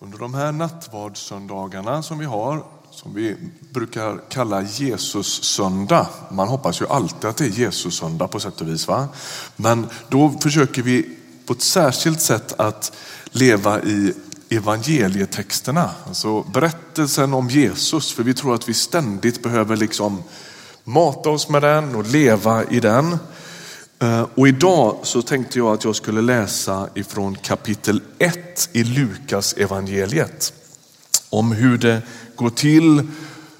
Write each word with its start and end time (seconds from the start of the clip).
Under 0.00 0.18
de 0.18 0.34
här 0.34 0.52
nattvardssöndagarna 0.52 2.02
som 2.02 2.18
vi 2.18 2.24
har, 2.24 2.64
som 2.90 3.14
vi 3.14 3.36
brukar 3.70 4.20
kalla 4.28 4.62
Jesus 4.62 5.44
söndag. 5.44 6.06
Man 6.30 6.48
hoppas 6.48 6.80
ju 6.80 6.86
alltid 6.86 7.24
att 7.24 7.36
det 7.36 7.44
är 7.44 7.48
Jesus 7.48 7.94
söndag 7.98 8.28
på 8.28 8.40
sätt 8.40 8.60
och 8.60 8.68
vis. 8.68 8.88
Va? 8.88 9.08
Men 9.56 9.86
då 10.08 10.30
försöker 10.40 10.82
vi 10.82 11.16
på 11.46 11.52
ett 11.52 11.62
särskilt 11.62 12.20
sätt 12.20 12.60
att 12.60 12.92
leva 13.30 13.82
i 13.82 14.14
evangelietexterna, 14.48 15.90
alltså 16.06 16.42
berättelsen 16.42 17.34
om 17.34 17.48
Jesus. 17.50 18.12
För 18.12 18.22
vi 18.22 18.34
tror 18.34 18.54
att 18.54 18.68
vi 18.68 18.74
ständigt 18.74 19.42
behöver 19.42 19.76
liksom 19.76 20.22
mata 20.84 21.30
oss 21.30 21.48
med 21.48 21.62
den 21.62 21.94
och 21.94 22.06
leva 22.06 22.64
i 22.64 22.80
den. 22.80 23.18
Eh, 24.00 24.26
och 24.34 24.48
idag 24.48 24.96
så 25.02 25.22
tänkte 25.22 25.58
jag 25.58 25.74
att 25.74 25.84
jag 25.84 25.96
skulle 25.96 26.20
läsa 26.20 26.88
ifrån 26.94 27.36
kapitel 27.36 28.00
1 28.18 28.68
i 28.72 28.84
Lukas 28.84 29.52
evangeliet. 29.52 30.52
Om 31.30 31.52
hur 31.52 31.78
det 31.78 32.02
går 32.36 32.50
till 32.50 33.06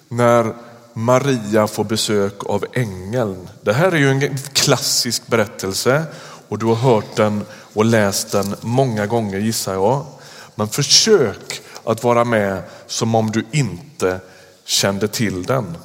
när 0.09 0.55
Maria 0.93 1.67
får 1.67 1.85
besök 1.85 2.45
av 2.47 2.65
ängeln. 2.73 3.49
Det 3.63 3.73
här 3.73 3.93
är 3.93 3.97
ju 3.97 4.11
en 4.11 4.39
klassisk 4.53 5.27
berättelse 5.27 6.05
och 6.49 6.59
du 6.59 6.67
har 6.67 6.75
hört 6.75 7.17
den 7.17 7.45
och 7.75 7.85
läst 7.85 8.33
den 8.33 8.55
många 8.61 9.07
gånger 9.07 9.39
gissar 9.39 9.75
jag. 9.75 10.07
Men 10.55 10.69
försök 10.69 11.61
att 11.85 12.05
vara 12.05 12.25
med 12.25 12.63
som 12.87 13.15
om 13.15 13.31
du 13.31 13.47
inte 13.51 14.21
kände 14.65 15.09
till 15.09 15.43
den. 15.43 15.77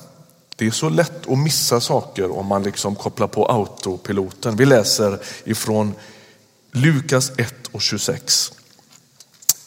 Det 0.55 0.67
är 0.67 0.71
så 0.71 0.89
lätt 0.89 1.29
att 1.29 1.37
missa 1.37 1.81
saker 1.81 2.37
om 2.37 2.45
man 2.45 2.63
liksom 2.63 2.95
kopplar 2.95 3.27
på 3.27 3.45
autopiloten. 3.45 4.55
Vi 4.55 4.65
läser 4.65 5.19
ifrån 5.43 5.93
Lukas 6.71 7.31
1 7.37 7.67
och 7.71 7.81
26. 7.81 8.51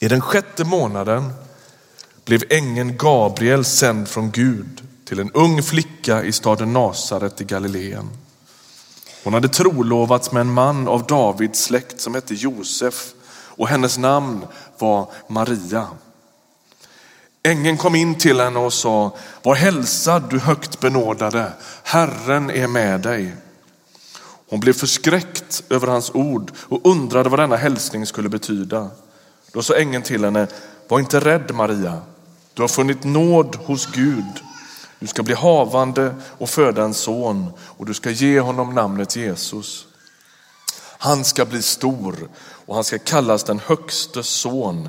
I 0.00 0.08
den 0.08 0.20
sjätte 0.20 0.64
månaden 0.64 1.32
blev 2.24 2.42
ängeln 2.50 2.96
Gabriel 2.96 3.64
sänd 3.64 4.08
från 4.08 4.30
Gud 4.30 4.82
till 5.04 5.20
en 5.20 5.32
ung 5.32 5.62
flicka 5.62 6.24
i 6.24 6.32
staden 6.32 6.72
Nasaret 6.72 7.40
i 7.40 7.44
Galileen. 7.44 8.10
Hon 9.24 9.34
hade 9.34 9.48
trolovats 9.48 10.32
med 10.32 10.40
en 10.40 10.52
man 10.52 10.88
av 10.88 11.06
Davids 11.06 11.60
släkt 11.60 12.00
som 12.00 12.14
hette 12.14 12.34
Josef 12.34 13.12
och 13.28 13.68
hennes 13.68 13.98
namn 13.98 14.46
var 14.78 15.10
Maria. 15.28 15.86
Ängeln 17.46 17.76
kom 17.76 17.94
in 17.94 18.14
till 18.14 18.40
henne 18.40 18.58
och 18.58 18.72
sa, 18.72 19.16
var 19.42 19.54
hälsad 19.54 20.30
du 20.30 20.38
högt 20.38 20.80
benådade, 20.80 21.52
Herren 21.82 22.50
är 22.50 22.66
med 22.66 23.00
dig. 23.00 23.36
Hon 24.48 24.60
blev 24.60 24.72
förskräckt 24.72 25.62
över 25.70 25.86
hans 25.86 26.10
ord 26.14 26.52
och 26.56 26.80
undrade 26.84 27.28
vad 27.28 27.38
denna 27.38 27.56
hälsning 27.56 28.06
skulle 28.06 28.28
betyda. 28.28 28.90
Då 29.52 29.62
sa 29.62 29.76
ängeln 29.76 30.02
till 30.02 30.24
henne, 30.24 30.46
var 30.88 30.98
inte 30.98 31.20
rädd 31.20 31.54
Maria, 31.54 32.00
du 32.54 32.62
har 32.62 32.68
funnit 32.68 33.04
nåd 33.04 33.56
hos 33.56 33.86
Gud. 33.86 34.42
Du 34.98 35.06
ska 35.06 35.22
bli 35.22 35.34
havande 35.34 36.14
och 36.38 36.50
föda 36.50 36.84
en 36.84 36.94
son 36.94 37.50
och 37.60 37.86
du 37.86 37.94
ska 37.94 38.10
ge 38.10 38.40
honom 38.40 38.74
namnet 38.74 39.16
Jesus. 39.16 39.86
Han 40.98 41.24
ska 41.24 41.44
bli 41.44 41.62
stor 41.62 42.28
och 42.66 42.74
han 42.74 42.84
ska 42.84 42.98
kallas 42.98 43.44
den 43.44 43.60
högste 43.66 44.22
son. 44.22 44.88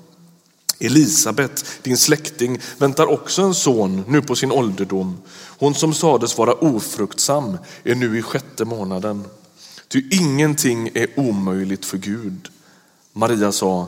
Elisabet, 0.81 1.65
din 1.81 1.97
släkting, 1.97 2.59
väntar 2.77 3.05
också 3.05 3.41
en 3.41 3.55
son 3.55 4.03
nu 4.07 4.21
på 4.21 4.35
sin 4.35 4.51
ålderdom. 4.51 5.17
Hon 5.59 5.75
som 5.75 5.93
sades 5.93 6.37
vara 6.37 6.53
ofruktsam 6.53 7.57
är 7.83 7.95
nu 7.95 8.17
i 8.17 8.21
sjätte 8.21 8.65
månaden. 8.65 9.25
Ty 9.87 10.07
ingenting 10.11 10.89
är 10.93 11.07
omöjligt 11.19 11.85
för 11.85 11.97
Gud. 11.97 12.49
Maria 13.13 13.51
sa, 13.51 13.87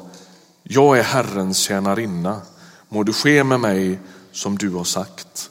jag 0.64 1.00
är 1.00 1.04
Herrens 1.04 1.58
tjänarinna, 1.58 2.42
må 2.90 3.04
det 3.04 3.14
ske 3.14 3.44
med 3.44 3.60
mig 3.60 4.00
som 4.32 4.58
du 4.58 4.70
har 4.70 4.84
sagt. 4.84 5.50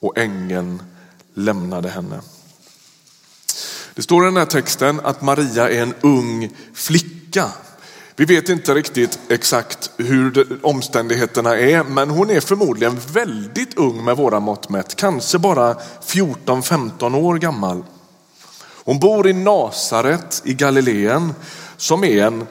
Och 0.00 0.18
ängeln 0.18 0.82
lämnade 1.34 1.88
henne. 1.88 2.20
Det 3.94 4.02
står 4.02 4.22
i 4.22 4.26
den 4.26 4.36
här 4.36 4.46
texten 4.46 5.00
att 5.00 5.22
Maria 5.22 5.70
är 5.70 5.82
en 5.82 5.94
ung 6.00 6.50
flicka. 6.72 7.52
Vi 8.16 8.24
vet 8.24 8.48
inte 8.48 8.74
riktigt 8.74 9.18
exakt 9.28 9.90
hur 9.96 10.58
omständigheterna 10.62 11.56
är, 11.56 11.84
men 11.84 12.10
hon 12.10 12.30
är 12.30 12.40
förmodligen 12.40 12.98
väldigt 13.12 13.74
ung 13.74 14.04
med 14.04 14.16
våra 14.16 14.40
mått 14.40 14.68
mätt. 14.68 14.94
Kanske 14.94 15.38
bara 15.38 15.74
14-15 16.06 17.16
år 17.16 17.38
gammal. 17.38 17.84
Hon 18.84 18.98
bor 18.98 19.26
i 19.26 19.32
Nasaret 19.32 20.42
i 20.44 20.54
Galileen 20.54 21.34
som 21.76 22.04
är 22.04 22.26
en, 22.26 22.46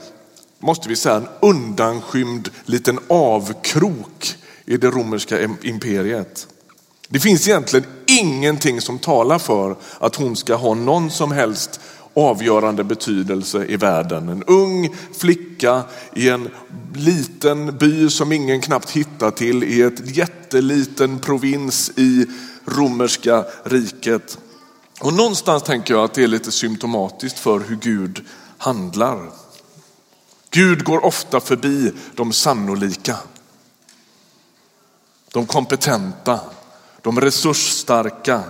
måste 0.60 0.90
vi 0.90 0.96
säga, 0.96 1.16
en 1.16 1.28
undanskymd 1.42 2.50
liten 2.66 3.00
avkrok 3.08 4.36
i 4.66 4.78
det 4.78 4.90
romerska 4.90 5.50
imperiet. 5.62 6.48
Det 7.08 7.20
finns 7.20 7.48
egentligen 7.48 7.86
ingenting 8.08 8.82
som 8.82 9.00
talar 9.00 9.40
för 9.40 9.76
att 10.00 10.16
hon 10.16 10.36
ska 10.36 10.56
ha 10.56 10.74
någon 10.74 11.12
som 11.12 11.32
helst 11.32 11.80
avgörande 12.14 12.84
betydelse 12.84 13.66
i 13.66 13.78
världen. 13.78 14.30
En 14.30 14.44
ung 14.44 14.96
flicka 15.18 15.84
i 16.16 16.30
en 16.30 16.50
liten 16.96 17.78
by 17.78 18.10
som 18.10 18.32
ingen 18.32 18.62
knappt 18.62 18.90
hittar 18.90 19.32
till 19.32 19.64
i 19.64 19.82
ett 19.82 20.16
jätteliten 20.18 21.20
provins 21.20 21.92
i 21.96 22.26
romerska 22.66 23.46
riket. 23.64 24.38
Och 25.00 25.14
någonstans 25.14 25.64
tänker 25.64 25.94
jag 25.94 26.04
att 26.04 26.14
det 26.14 26.24
är 26.24 26.28
lite 26.28 26.52
symptomatiskt 26.52 27.40
för 27.40 27.60
hur 27.60 27.76
Gud 27.76 28.26
handlar. 28.58 29.30
Gud 30.50 30.84
går 30.84 31.06
ofta 31.06 31.40
förbi 31.40 31.92
de 32.16 32.34
sannolika, 32.34 33.18
de 35.32 35.46
kompetenta, 35.46 36.40
de 37.02 37.22
resursstarka, 37.22 38.44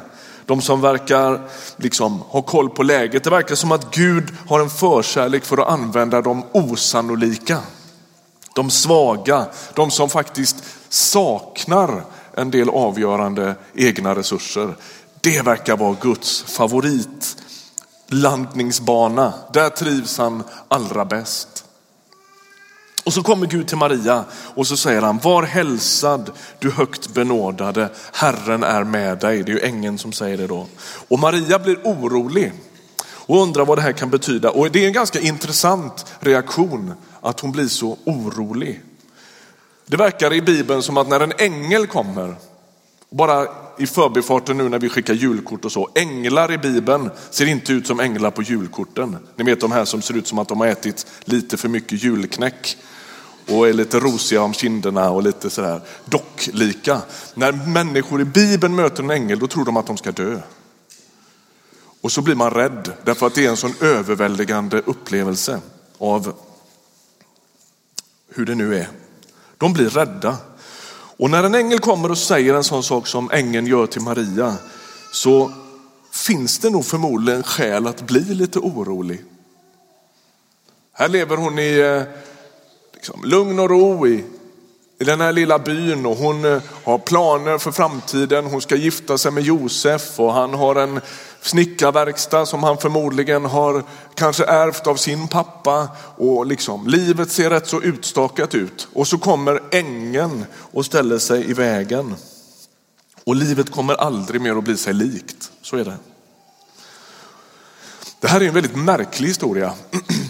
de 0.45 0.61
som 0.61 0.81
verkar 0.81 1.41
liksom 1.77 2.19
ha 2.19 2.41
koll 2.41 2.69
på 2.69 2.83
läget. 2.83 3.23
Det 3.23 3.29
verkar 3.29 3.55
som 3.55 3.71
att 3.71 3.95
Gud 3.95 4.35
har 4.49 4.59
en 4.59 4.69
förkärlek 4.69 5.45
för 5.45 5.57
att 5.57 5.67
använda 5.67 6.21
de 6.21 6.43
osannolika. 6.51 7.59
De 8.55 8.69
svaga, 8.69 9.45
de 9.73 9.91
som 9.91 10.09
faktiskt 10.09 10.55
saknar 10.89 12.03
en 12.33 12.51
del 12.51 12.69
avgörande 12.69 13.55
egna 13.73 14.15
resurser. 14.15 14.75
Det 15.21 15.41
verkar 15.41 15.77
vara 15.77 15.95
Guds 16.01 16.41
favorit. 16.43 17.37
Landningsbana, 18.07 19.33
Där 19.53 19.69
trivs 19.69 20.17
han 20.17 20.43
allra 20.67 21.05
bäst. 21.05 21.62
Och 23.03 23.13
så 23.13 23.23
kommer 23.23 23.47
Gud 23.47 23.67
till 23.67 23.77
Maria 23.77 24.25
och 24.31 24.67
så 24.67 24.77
säger 24.77 25.01
han, 25.01 25.19
var 25.19 25.43
hälsad 25.43 26.31
du 26.59 26.71
högt 26.71 27.13
benådade, 27.13 27.89
Herren 28.13 28.63
är 28.63 28.83
med 28.83 29.19
dig. 29.19 29.43
Det 29.43 29.51
är 29.51 29.55
ju 29.55 29.61
ängeln 29.61 29.97
som 29.97 30.11
säger 30.11 30.37
det 30.37 30.47
då. 30.47 30.67
Och 31.07 31.19
Maria 31.19 31.59
blir 31.59 31.77
orolig 31.83 32.53
och 33.25 33.41
undrar 33.41 33.65
vad 33.65 33.77
det 33.77 33.81
här 33.81 33.91
kan 33.91 34.09
betyda. 34.09 34.49
Och 34.49 34.71
det 34.71 34.83
är 34.83 34.87
en 34.87 34.93
ganska 34.93 35.19
intressant 35.19 36.05
reaktion 36.19 36.93
att 37.21 37.39
hon 37.39 37.51
blir 37.51 37.67
så 37.67 37.97
orolig. 38.05 38.81
Det 39.85 39.97
verkar 39.97 40.33
i 40.33 40.41
Bibeln 40.41 40.83
som 40.83 40.97
att 40.97 41.09
när 41.09 41.19
en 41.19 41.33
ängel 41.37 41.87
kommer, 41.87 42.35
bara 43.09 43.47
i 43.77 43.87
förbifarten 43.87 44.57
nu 44.57 44.69
när 44.69 44.79
vi 44.79 44.89
skickar 44.89 45.13
julkort 45.13 45.65
och 45.65 45.71
så, 45.71 45.89
änglar 45.95 46.51
i 46.51 46.57
Bibeln 46.57 47.09
ser 47.29 47.45
inte 47.45 47.73
ut 47.73 47.87
som 47.87 47.99
änglar 47.99 48.31
på 48.31 48.41
julkorten. 48.41 49.17
Ni 49.35 49.43
vet 49.43 49.61
de 49.61 49.71
här 49.71 49.85
som 49.85 50.01
ser 50.01 50.17
ut 50.17 50.27
som 50.27 50.39
att 50.39 50.47
de 50.47 50.59
har 50.59 50.67
ätit 50.67 51.05
lite 51.25 51.57
för 51.57 51.69
mycket 51.69 52.03
julknäck 52.03 52.77
och 53.47 53.67
är 53.67 53.73
lite 53.73 53.99
rosiga 53.99 54.41
om 54.41 54.53
kinderna 54.53 55.09
och 55.09 55.23
lite 55.23 55.49
sådär 55.49 55.81
docklika. 56.05 57.01
När 57.33 57.51
människor 57.51 58.21
i 58.21 58.25
Bibeln 58.25 58.75
möter 58.75 59.03
en 59.03 59.11
ängel 59.11 59.39
då 59.39 59.47
tror 59.47 59.65
de 59.65 59.77
att 59.77 59.87
de 59.87 59.97
ska 59.97 60.11
dö. 60.11 60.39
Och 62.01 62.11
så 62.11 62.21
blir 62.21 62.35
man 62.35 62.51
rädd 62.51 62.91
därför 63.03 63.27
att 63.27 63.35
det 63.35 63.45
är 63.45 63.49
en 63.49 63.57
sån 63.57 63.73
överväldigande 63.81 64.81
upplevelse 64.85 65.59
av 65.97 66.33
hur 68.29 68.45
det 68.45 68.55
nu 68.55 68.75
är. 68.75 68.87
De 69.57 69.73
blir 69.73 69.89
rädda. 69.89 70.37
Och 71.17 71.29
när 71.29 71.43
en 71.43 71.55
ängel 71.55 71.79
kommer 71.79 72.11
och 72.11 72.17
säger 72.17 72.53
en 72.53 72.63
sån 72.63 72.83
sak 72.83 73.07
som 73.07 73.31
ängeln 73.31 73.67
gör 73.67 73.87
till 73.87 74.01
Maria 74.01 74.55
så 75.11 75.51
finns 76.11 76.59
det 76.59 76.69
nog 76.69 76.85
förmodligen 76.85 77.43
skäl 77.43 77.87
att 77.87 78.01
bli 78.01 78.21
lite 78.21 78.59
orolig. 78.59 79.23
Här 80.93 81.09
lever 81.09 81.37
hon 81.37 81.59
i 81.59 81.79
eh, 81.79 82.03
liksom, 83.03 83.23
lugn 83.23 83.59
och 83.59 83.69
ro 83.69 84.07
i 84.07 84.23
i 84.99 85.03
den 85.03 85.21
här 85.21 85.31
lilla 85.31 85.59
byn 85.59 86.05
och 86.05 86.17
hon 86.17 86.45
eh, 86.45 86.61
har 86.83 86.97
planer 86.97 87.57
för 87.57 87.71
framtiden. 87.71 88.45
Hon 88.45 88.61
ska 88.61 88.75
gifta 88.75 89.17
sig 89.17 89.31
med 89.31 89.43
Josef 89.43 90.19
och 90.19 90.33
han 90.33 90.53
har 90.53 90.75
en 90.75 91.01
snickarverkstad 91.41 92.45
som 92.45 92.63
han 92.63 92.77
förmodligen 92.77 93.45
har 93.45 93.83
kanske 94.15 94.45
ärvt 94.45 94.87
av 94.87 94.95
sin 94.95 95.27
pappa. 95.27 95.87
Och 96.17 96.45
liksom, 96.45 96.87
livet 96.87 97.31
ser 97.31 97.49
rätt 97.49 97.67
så 97.67 97.81
utstakat 97.81 98.55
ut. 98.55 98.87
Och 98.93 99.07
så 99.07 99.17
kommer 99.17 99.63
ängeln 99.71 100.45
och 100.55 100.85
ställer 100.85 101.17
sig 101.17 101.49
i 101.49 101.53
vägen. 101.53 102.15
Och 103.23 103.35
livet 103.35 103.71
kommer 103.71 103.93
aldrig 103.93 104.41
mer 104.41 104.55
att 104.55 104.63
bli 104.63 104.77
sig 104.77 104.93
likt. 104.93 105.51
Så 105.61 105.77
är 105.77 105.85
det. 105.85 105.97
Det 108.19 108.27
här 108.27 108.41
är 108.41 108.47
en 108.47 108.53
väldigt 108.53 108.75
märklig 108.75 109.27
historia. 109.27 109.73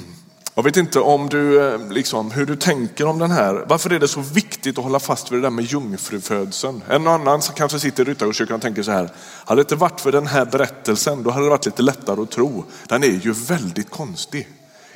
Jag 0.56 0.64
vet 0.64 0.78
inte 0.78 1.00
om 1.00 1.30
du, 1.30 1.68
eh, 1.68 1.90
liksom, 1.90 2.32
hur 2.32 2.46
du 2.46 2.56
tänker 2.56 3.06
om 3.06 3.20
den 3.20 3.32
här. 3.32 3.66
Varför 3.68 3.94
är 3.94 4.00
det 4.00 4.08
så 4.08 4.22
viktigt 4.22 4.78
att 4.78 4.84
hålla 4.84 5.00
fast 5.00 5.32
vid 5.32 5.40
det 5.40 5.46
där 5.46 5.50
med 5.50 5.66
jungfrufödseln? 5.66 6.84
En 6.90 7.08
och 7.08 7.14
annan 7.14 7.42
som 7.42 7.56
kanske 7.56 7.80
sitter 7.80 8.04
i 8.04 8.12
Ryttargårdskyrkan 8.12 8.56
och 8.56 8.62
tänker 8.62 8.84
så 8.84 8.92
här. 8.92 9.10
Hade 9.46 9.60
det 9.60 9.64
inte 9.64 9.76
varit 9.76 10.02
för 10.02 10.12
den 10.12 10.28
här 10.28 10.46
berättelsen, 10.46 11.24
då 11.24 11.32
hade 11.32 11.46
det 11.46 11.50
varit 11.50 11.66
lite 11.66 11.82
lättare 11.82 12.22
att 12.22 12.32
tro. 12.32 12.66
Den 12.88 13.04
är 13.04 13.08
ju 13.08 13.32
väldigt 13.32 13.90
konstig. 13.90 14.48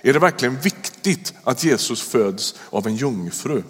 Är 0.02 0.14
det 0.14 0.20
verkligen 0.20 0.60
viktigt 0.60 1.34
att 1.44 1.64
Jesus 1.64 2.02
föds 2.02 2.56
av 2.70 2.88
en 2.88 2.96
jungfru? 2.96 3.64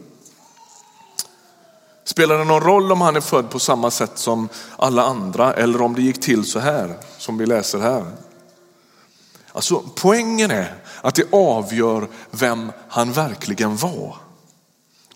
Spelar 2.03 2.37
det 2.37 2.43
någon 2.43 2.63
roll 2.63 2.91
om 2.91 3.01
han 3.01 3.15
är 3.15 3.21
född 3.21 3.49
på 3.49 3.59
samma 3.59 3.91
sätt 3.91 4.11
som 4.15 4.49
alla 4.77 5.03
andra 5.03 5.53
eller 5.53 5.81
om 5.81 5.95
det 5.95 6.01
gick 6.01 6.21
till 6.21 6.45
så 6.45 6.59
här 6.59 6.93
som 7.17 7.37
vi 7.37 7.45
läser 7.45 7.79
här? 7.79 8.05
Alltså 9.51 9.83
poängen 9.95 10.51
är 10.51 10.73
att 11.01 11.15
det 11.15 11.33
avgör 11.33 12.07
vem 12.31 12.71
han 12.89 13.11
verkligen 13.11 13.77
var. 13.77 14.15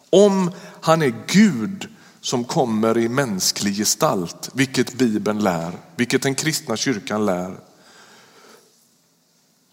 Om 0.09 0.51
han 0.81 1.01
är 1.01 1.13
Gud 1.27 1.87
som 2.21 2.43
kommer 2.43 2.97
i 2.97 3.09
mänsklig 3.09 3.77
gestalt, 3.77 4.49
vilket 4.53 4.93
Bibeln 4.93 5.39
lär, 5.39 5.71
vilket 5.95 6.21
den 6.21 6.35
kristna 6.35 6.77
kyrkan 6.77 7.25
lär. 7.25 7.59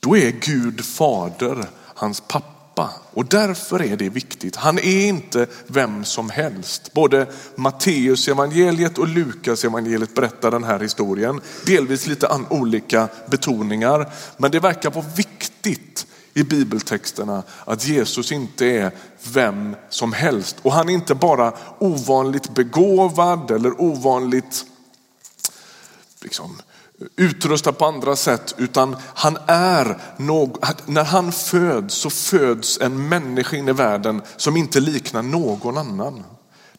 Då 0.00 0.16
är 0.16 0.30
Gud 0.30 0.84
fader 0.84 1.68
hans 1.94 2.20
pappa 2.20 2.57
pappa 2.78 2.90
och 3.12 3.24
därför 3.24 3.82
är 3.82 3.96
det 3.96 4.08
viktigt. 4.08 4.56
Han 4.56 4.78
är 4.78 5.08
inte 5.08 5.46
vem 5.66 6.04
som 6.04 6.30
helst. 6.30 6.92
Både 6.92 7.26
Matteus 7.56 8.28
evangeliet 8.28 8.98
och 8.98 9.08
Lukas 9.08 9.64
evangeliet 9.64 10.14
berättar 10.14 10.50
den 10.50 10.64
här 10.64 10.78
historien. 10.80 11.40
Delvis 11.66 12.06
lite 12.06 12.40
olika 12.50 13.08
betoningar, 13.26 14.10
men 14.36 14.50
det 14.50 14.60
verkar 14.60 14.90
vara 14.90 15.06
viktigt 15.16 16.06
i 16.34 16.42
bibeltexterna 16.42 17.42
att 17.64 17.86
Jesus 17.86 18.32
inte 18.32 18.66
är 18.66 18.90
vem 19.32 19.76
som 19.88 20.12
helst. 20.12 20.56
Och 20.62 20.72
han 20.72 20.88
är 20.88 20.92
inte 20.92 21.14
bara 21.14 21.52
ovanligt 21.78 22.54
begåvad 22.54 23.50
eller 23.50 23.80
ovanligt 23.80 24.64
liksom, 26.22 26.62
utrustad 27.16 27.72
på 27.72 27.84
andra 27.84 28.16
sätt, 28.16 28.54
utan 28.58 28.96
han 29.14 29.38
är 29.46 29.98
någon, 30.16 30.60
när 30.86 31.04
han 31.04 31.32
föds 31.32 31.94
så 31.94 32.10
föds 32.10 32.78
en 32.80 33.08
människa 33.08 33.56
in 33.56 33.68
i 33.68 33.72
världen 33.72 34.22
som 34.36 34.56
inte 34.56 34.80
liknar 34.80 35.22
någon 35.22 35.78
annan. 35.78 36.24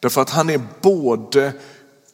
Därför 0.00 0.22
att 0.22 0.30
han 0.30 0.50
är 0.50 0.60
både 0.80 1.52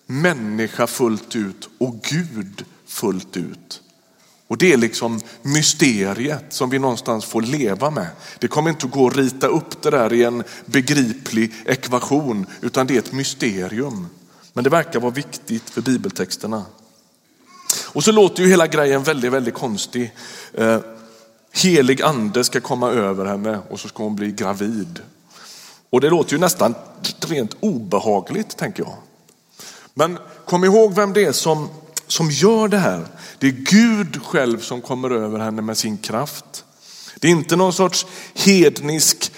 människa 0.06 0.87
fullt 0.87 1.37
ut 1.37 1.69
och 1.79 2.00
Gud 2.03 2.64
fullt 2.87 3.37
ut. 3.37 3.82
Och 4.49 4.59
det 4.59 4.73
är 4.73 4.76
liksom 4.76 5.20
mysteriet 5.43 6.44
som 6.49 6.70
vi 6.70 6.79
någonstans 6.79 7.25
får 7.25 7.43
leva 7.43 7.91
med. 7.91 8.09
Det 8.38 8.49
kommer 8.49 8.70
inte 8.70 8.87
att 8.87 8.93
gå 8.93 9.06
att 9.06 9.17
rita 9.17 9.47
upp 9.47 9.82
det 9.82 9.91
där 9.91 10.12
i 10.12 10.25
en 10.25 10.44
begriplig 10.67 11.52
ekvation, 11.67 12.47
utan 12.61 12.87
det 12.87 12.94
är 12.94 12.99
ett 12.99 13.12
mysterium. 13.12 14.06
Men 14.52 14.64
det 14.64 14.70
verkar 14.70 15.00
vara 15.00 15.12
viktigt 15.12 15.70
för 15.70 15.81
bibeltexterna. 15.81 16.64
Och 17.97 18.05
så 18.05 18.13
låter 18.13 18.43
ju 18.43 18.49
hela 18.49 18.67
grejen 18.67 19.03
väldigt, 19.03 19.33
väldigt 19.33 19.55
konstig. 19.55 20.13
Eh, 20.55 20.79
helig 21.53 22.03
ande 22.03 22.45
ska 22.45 22.61
komma 22.61 22.91
över 22.91 23.25
henne 23.25 23.61
och 23.71 23.81
så 23.81 23.89
ska 23.89 24.03
hon 24.03 24.17
bli 24.17 24.33
gravid. 24.33 25.01
Och 25.91 26.01
det 26.01 26.11
låter 26.11 26.33
ju 26.33 26.39
nästan 26.39 26.75
rent 27.27 27.57
obehagligt 27.61 28.57
tänker 28.57 28.83
jag. 28.83 28.95
Men 29.95 30.19
kom 30.45 30.65
ihåg 30.65 30.95
vem 30.95 31.13
det 31.13 31.25
är 31.25 31.33
som, 31.33 31.69
som 32.07 32.31
gör 32.31 32.69
det 32.69 32.79
här. 32.79 33.07
Det 33.39 33.47
är 33.47 33.53
Gud 33.53 34.23
själv 34.25 34.61
som 34.61 34.81
kommer 34.81 35.11
över 35.11 35.39
henne 35.39 35.63
med 35.63 35.79
sin 35.79 35.99
kraft. 35.99 36.65
Det 37.21 37.29
är 37.29 37.33
inte 37.33 37.57
någon 37.57 37.73
sorts 37.73 38.07
hednisk 38.35 39.33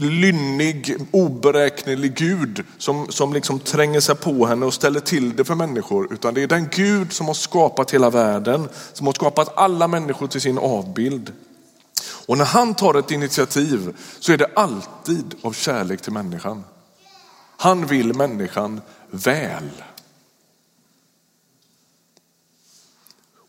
lynnig, 0.00 0.96
oberäknelig 1.10 2.14
Gud 2.14 2.64
som, 2.78 3.08
som 3.08 3.32
liksom 3.32 3.58
tränger 3.58 4.00
sig 4.00 4.14
på 4.14 4.46
henne 4.46 4.66
och 4.66 4.74
ställer 4.74 5.00
till 5.00 5.36
det 5.36 5.44
för 5.44 5.54
människor. 5.54 6.12
Utan 6.12 6.34
det 6.34 6.42
är 6.42 6.46
den 6.46 6.68
Gud 6.72 7.12
som 7.12 7.26
har 7.26 7.34
skapat 7.34 7.90
hela 7.90 8.10
världen, 8.10 8.68
som 8.92 9.06
har 9.06 9.14
skapat 9.14 9.58
alla 9.58 9.88
människor 9.88 10.26
till 10.26 10.40
sin 10.40 10.58
avbild. 10.58 11.32
Och 12.26 12.38
när 12.38 12.44
han 12.44 12.74
tar 12.74 12.94
ett 12.94 13.10
initiativ 13.10 13.96
så 14.18 14.32
är 14.32 14.36
det 14.36 14.50
alltid 14.56 15.34
av 15.42 15.52
kärlek 15.52 16.00
till 16.00 16.12
människan. 16.12 16.64
Han 17.56 17.86
vill 17.86 18.14
människan 18.14 18.80
väl. 19.10 19.70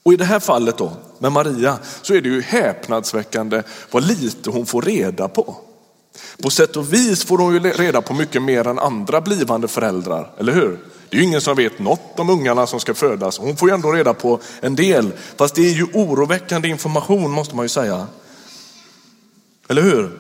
Och 0.03 0.13
i 0.13 0.15
det 0.15 0.25
här 0.25 0.39
fallet 0.39 0.77
då 0.77 0.91
med 1.19 1.31
Maria 1.31 1.79
så 2.01 2.13
är 2.13 2.21
det 2.21 2.29
ju 2.29 2.41
häpnadsväckande 2.41 3.63
vad 3.91 4.03
lite 4.03 4.49
hon 4.49 4.65
får 4.65 4.81
reda 4.81 5.27
på. 5.27 5.57
På 6.41 6.49
sätt 6.49 6.77
och 6.77 6.93
vis 6.93 7.25
får 7.25 7.37
hon 7.37 7.53
ju 7.53 7.59
reda 7.59 8.01
på 8.01 8.13
mycket 8.13 8.41
mer 8.41 8.67
än 8.67 8.79
andra 8.79 9.21
blivande 9.21 9.67
föräldrar, 9.67 10.31
eller 10.37 10.53
hur? 10.53 10.79
Det 11.09 11.17
är 11.17 11.21
ju 11.21 11.27
ingen 11.27 11.41
som 11.41 11.55
vet 11.55 11.79
något 11.79 12.19
om 12.19 12.29
ungarna 12.29 12.67
som 12.67 12.79
ska 12.79 12.93
födas. 12.93 13.37
Hon 13.37 13.57
får 13.57 13.69
ju 13.69 13.75
ändå 13.75 13.91
reda 13.91 14.13
på 14.13 14.39
en 14.61 14.75
del. 14.75 15.11
Fast 15.35 15.55
det 15.55 15.61
är 15.61 15.73
ju 15.73 15.83
oroväckande 15.93 16.67
information 16.67 17.31
måste 17.31 17.55
man 17.55 17.65
ju 17.65 17.69
säga. 17.69 18.07
Eller 19.69 19.81
hur? 19.81 20.11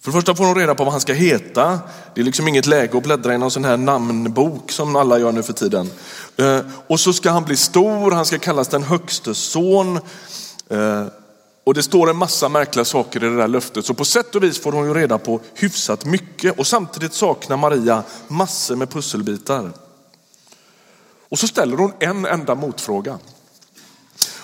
För 0.00 0.10
det 0.10 0.18
första 0.18 0.34
får 0.34 0.44
hon 0.44 0.54
reda 0.54 0.74
på 0.74 0.84
vad 0.84 0.92
han 0.92 1.00
ska 1.00 1.12
heta. 1.12 1.78
Det 2.14 2.20
är 2.20 2.24
liksom 2.24 2.48
inget 2.48 2.66
läge 2.66 2.98
att 2.98 3.02
bläddra 3.02 3.34
i 3.34 3.38
någon 3.38 3.50
sån 3.50 3.64
här 3.64 3.76
namnbok 3.76 4.72
som 4.72 4.96
alla 4.96 5.18
gör 5.18 5.32
nu 5.32 5.42
för 5.42 5.52
tiden. 5.52 5.90
Eh, 6.36 6.60
och 6.86 7.00
så 7.00 7.12
ska 7.12 7.30
han 7.30 7.44
bli 7.44 7.56
stor, 7.56 8.10
han 8.10 8.26
ska 8.26 8.38
kallas 8.38 8.68
den 8.68 8.82
högste 8.82 9.34
son. 9.34 9.96
Eh, 10.70 11.06
och 11.66 11.74
det 11.74 11.82
står 11.82 12.10
en 12.10 12.16
massa 12.16 12.48
märkliga 12.48 12.84
saker 12.84 13.24
i 13.24 13.28
det 13.28 13.36
där 13.36 13.48
löftet. 13.48 13.86
Så 13.86 13.94
på 13.94 14.04
sätt 14.04 14.34
och 14.34 14.42
vis 14.42 14.58
får 14.58 14.72
hon 14.72 14.86
ju 14.86 14.94
reda 14.94 15.18
på 15.18 15.40
hyfsat 15.54 16.04
mycket 16.04 16.58
och 16.58 16.66
samtidigt 16.66 17.12
saknar 17.12 17.56
Maria 17.56 18.02
massor 18.28 18.76
med 18.76 18.90
pusselbitar. 18.90 19.72
Och 21.28 21.38
så 21.38 21.46
ställer 21.46 21.76
hon 21.76 21.92
en 21.98 22.26
enda 22.26 22.54
motfråga. 22.54 23.18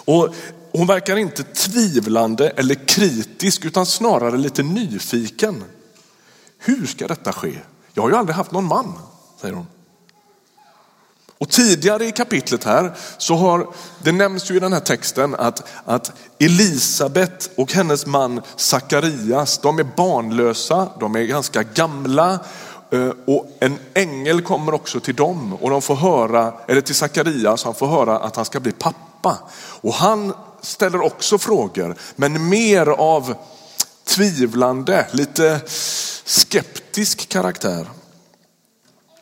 Och 0.04 0.34
hon 0.72 0.86
verkar 0.86 1.16
inte 1.16 1.42
tvivlande 1.42 2.50
eller 2.50 2.74
kritisk 2.74 3.64
utan 3.64 3.86
snarare 3.86 4.36
lite 4.36 4.62
nyfiken. 4.62 5.64
Hur 6.58 6.86
ska 6.86 7.06
detta 7.06 7.32
ske? 7.32 7.58
Jag 7.94 8.02
har 8.02 8.10
ju 8.10 8.16
aldrig 8.16 8.36
haft 8.36 8.52
någon 8.52 8.64
man, 8.64 8.94
säger 9.40 9.54
hon. 9.54 9.66
Och 11.42 11.48
tidigare 11.48 12.04
i 12.04 12.12
kapitlet 12.12 12.64
här 12.64 12.92
så 13.18 13.34
har, 13.34 13.66
det 13.98 14.12
nämns 14.12 14.50
ju 14.50 14.56
i 14.56 14.60
den 14.60 14.72
här 14.72 14.80
texten 14.80 15.34
att, 15.34 15.62
att 15.84 16.12
Elisabet 16.38 17.50
och 17.56 17.72
hennes 17.72 18.06
man 18.06 18.40
Sakarias, 18.56 19.58
de 19.58 19.78
är 19.78 19.86
barnlösa, 19.96 20.88
de 21.00 21.16
är 21.16 21.22
ganska 21.22 21.62
gamla 21.62 22.38
eh, 22.90 23.10
och 23.26 23.56
en 23.60 23.78
ängel 23.94 24.42
kommer 24.42 24.74
också 24.74 25.00
till 25.00 25.14
dem 25.14 25.54
och 25.54 25.70
de 25.70 25.82
får 25.82 25.94
höra, 25.94 26.52
eller 26.68 26.80
till 26.80 26.94
Sakarias, 26.94 27.64
han 27.64 27.74
får 27.74 27.86
höra 27.86 28.18
att 28.18 28.36
han 28.36 28.44
ska 28.44 28.60
bli 28.60 28.72
pappa. 28.72 29.38
Och 29.80 29.94
han 29.94 30.34
ställer 30.60 31.04
också 31.04 31.38
frågor, 31.38 31.96
men 32.16 32.48
mer 32.48 32.86
av 32.86 33.34
tvivlande, 34.04 35.06
lite 35.12 35.60
skeptisk 36.24 37.28
karaktär. 37.28 37.86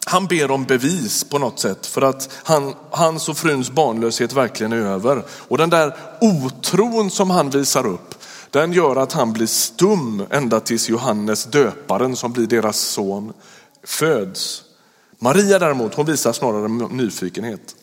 Han 0.07 0.26
ber 0.26 0.50
om 0.50 0.64
bevis 0.64 1.25
på 1.25 1.38
något 1.38 1.59
sätt 1.59 1.87
för 1.87 2.02
att 2.02 2.28
han, 2.42 2.75
hans 2.90 3.28
och 3.28 3.37
fruns 3.37 3.71
barnlöshet 3.71 4.33
verkligen 4.33 4.73
är 4.73 4.76
över. 4.76 5.25
Och 5.30 5.59
den 5.59 5.71
där 5.71 5.97
otron 6.21 7.11
som 7.11 7.30
han 7.30 7.50
visar 7.50 7.87
upp, 7.87 8.14
den 8.50 8.73
gör 8.73 8.97
att 8.97 9.12
han 9.12 9.33
blir 9.33 9.47
stum 9.47 10.26
ända 10.30 10.61
tills 10.61 10.88
Johannes 10.88 11.45
döparen 11.45 12.16
som 12.16 12.33
blir 12.33 12.47
deras 12.47 12.78
son 12.78 13.33
föds. 13.85 14.62
Maria 15.19 15.59
däremot, 15.59 15.95
hon 15.95 16.07
visar 16.07 16.33
snarare 16.33 16.69
nyfikenhet. 16.69 17.76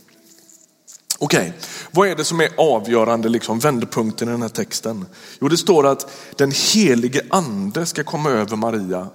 Okej, 1.19 1.39
okay. 1.39 1.51
vad 1.91 2.07
är 2.07 2.15
det 2.15 2.23
som 2.23 2.41
är 2.41 2.49
avgörande 2.57 3.29
liksom, 3.29 3.59
vändpunkten 3.59 4.27
i 4.27 4.31
den 4.31 4.41
här 4.41 4.49
texten? 4.49 5.05
Jo, 5.41 5.47
det 5.47 5.57
står 5.57 5.87
att 5.87 6.11
den 6.35 6.51
helige 6.51 7.21
ande 7.29 7.85
ska 7.85 8.03
komma 8.03 8.29
över 8.29 8.55
Maria 8.55 9.07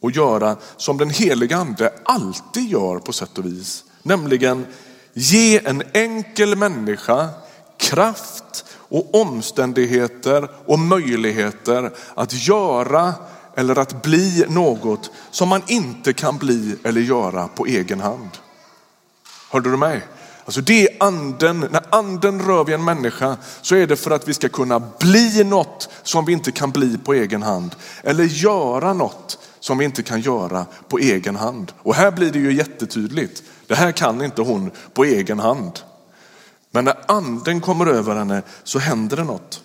och 0.00 0.10
göra 0.10 0.56
som 0.76 0.96
den 0.96 1.10
heliga 1.10 1.56
ande 1.56 1.92
alltid 2.04 2.68
gör 2.68 2.98
på 2.98 3.12
sätt 3.12 3.38
och 3.38 3.46
vis. 3.46 3.84
Nämligen 4.02 4.66
ge 5.12 5.66
en 5.66 5.82
enkel 5.92 6.56
människa 6.56 7.28
kraft 7.76 8.64
och 8.88 9.14
omständigheter 9.14 10.48
och 10.66 10.78
möjligheter 10.78 11.90
att 12.14 12.48
göra 12.48 13.14
eller 13.56 13.78
att 13.78 14.02
bli 14.02 14.44
något 14.48 15.10
som 15.30 15.48
man 15.48 15.62
inte 15.66 16.12
kan 16.12 16.38
bli 16.38 16.76
eller 16.84 17.00
göra 17.00 17.48
på 17.48 17.66
egen 17.66 18.00
hand. 18.00 18.28
Hörde 19.50 19.70
du 19.70 19.76
mig? 19.76 20.02
Alltså 20.44 20.60
det 20.60 20.82
är 20.82 21.02
anden, 21.02 21.68
när 21.70 21.82
anden 21.90 22.42
rör 22.42 22.64
vid 22.64 22.74
en 22.74 22.84
människa 22.84 23.36
så 23.62 23.74
är 23.74 23.86
det 23.86 23.96
för 23.96 24.10
att 24.10 24.28
vi 24.28 24.34
ska 24.34 24.48
kunna 24.48 24.80
bli 24.80 25.44
något 25.44 25.88
som 26.02 26.24
vi 26.24 26.32
inte 26.32 26.52
kan 26.52 26.70
bli 26.70 26.98
på 26.98 27.14
egen 27.14 27.42
hand. 27.42 27.76
Eller 28.02 28.24
göra 28.24 28.92
något 28.92 29.38
som 29.68 29.78
vi 29.78 29.84
inte 29.84 30.02
kan 30.02 30.20
göra 30.20 30.66
på 30.88 30.98
egen 30.98 31.36
hand. 31.36 31.72
Och 31.78 31.94
här 31.94 32.10
blir 32.10 32.32
det 32.32 32.38
ju 32.38 32.52
jättetydligt. 32.52 33.42
Det 33.66 33.74
här 33.74 33.92
kan 33.92 34.22
inte 34.22 34.42
hon 34.42 34.70
på 34.94 35.04
egen 35.04 35.38
hand. 35.38 35.72
Men 36.70 36.84
när 36.84 36.96
anden 37.08 37.60
kommer 37.60 37.86
över 37.86 38.14
henne 38.14 38.42
så 38.64 38.78
händer 38.78 39.16
det 39.16 39.24
något. 39.24 39.62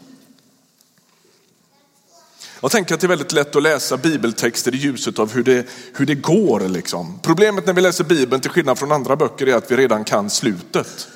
Jag 2.62 2.72
tänker 2.72 2.96
att 2.96 3.02
det 3.02 3.06
är 3.06 3.10
väldigt 3.10 3.32
lätt 3.32 3.56
att 3.56 3.64
läsa 3.64 3.98
bibeltexter 3.98 4.76
i 4.76 4.78
ljuset 4.78 5.20
av 5.20 5.32
hur 5.34 5.44
det, 5.44 5.68
hur 5.96 6.06
det 6.06 6.16
går. 6.16 6.60
Liksom. 6.60 7.20
Problemet 7.22 7.66
när 7.66 7.74
vi 7.74 7.82
läser 7.82 8.04
bibeln 8.04 8.42
till 8.42 8.52
skillnad 8.52 8.80
från 8.80 8.92
andra 8.92 9.16
böcker 9.16 9.48
är 9.48 9.56
att 9.56 9.72
vi 9.72 9.78
redan 9.78 10.04
kan 10.04 10.30
slutet. 10.30 11.08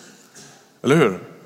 Eller 0.83 0.95
hur? 0.95 1.36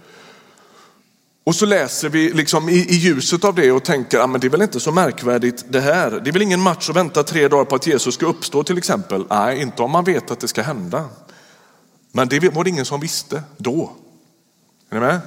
Och 1.43 1.55
så 1.55 1.65
läser 1.65 2.09
vi 2.09 2.33
liksom 2.33 2.69
i, 2.69 2.73
i 2.73 2.95
ljuset 2.95 3.43
av 3.43 3.55
det 3.55 3.71
och 3.71 3.83
tänker, 3.83 4.19
att 4.19 4.29
men 4.29 4.41
det 4.41 4.47
är 4.47 4.49
väl 4.49 4.61
inte 4.61 4.79
så 4.79 4.91
märkvärdigt 4.91 5.65
det 5.69 5.81
här. 5.81 6.11
Det 6.11 6.29
är 6.29 6.33
väl 6.33 6.41
ingen 6.41 6.61
match 6.61 6.89
att 6.89 6.95
vänta 6.95 7.23
tre 7.23 7.47
dagar 7.47 7.65
på 7.65 7.75
att 7.75 7.87
Jesus 7.87 8.15
ska 8.15 8.25
uppstå 8.25 8.63
till 8.63 8.77
exempel. 8.77 9.25
Nej, 9.29 9.61
inte 9.61 9.81
om 9.81 9.91
man 9.91 10.03
vet 10.03 10.31
att 10.31 10.39
det 10.39 10.47
ska 10.47 10.61
hända. 10.61 11.05
Men 12.11 12.27
det 12.27 12.53
var 12.53 12.63
det 12.63 12.69
ingen 12.69 12.85
som 12.85 12.99
visste 12.99 13.43
då. 13.57 13.91
Är 14.89 14.95
ni 14.95 15.01
med? 15.01 15.19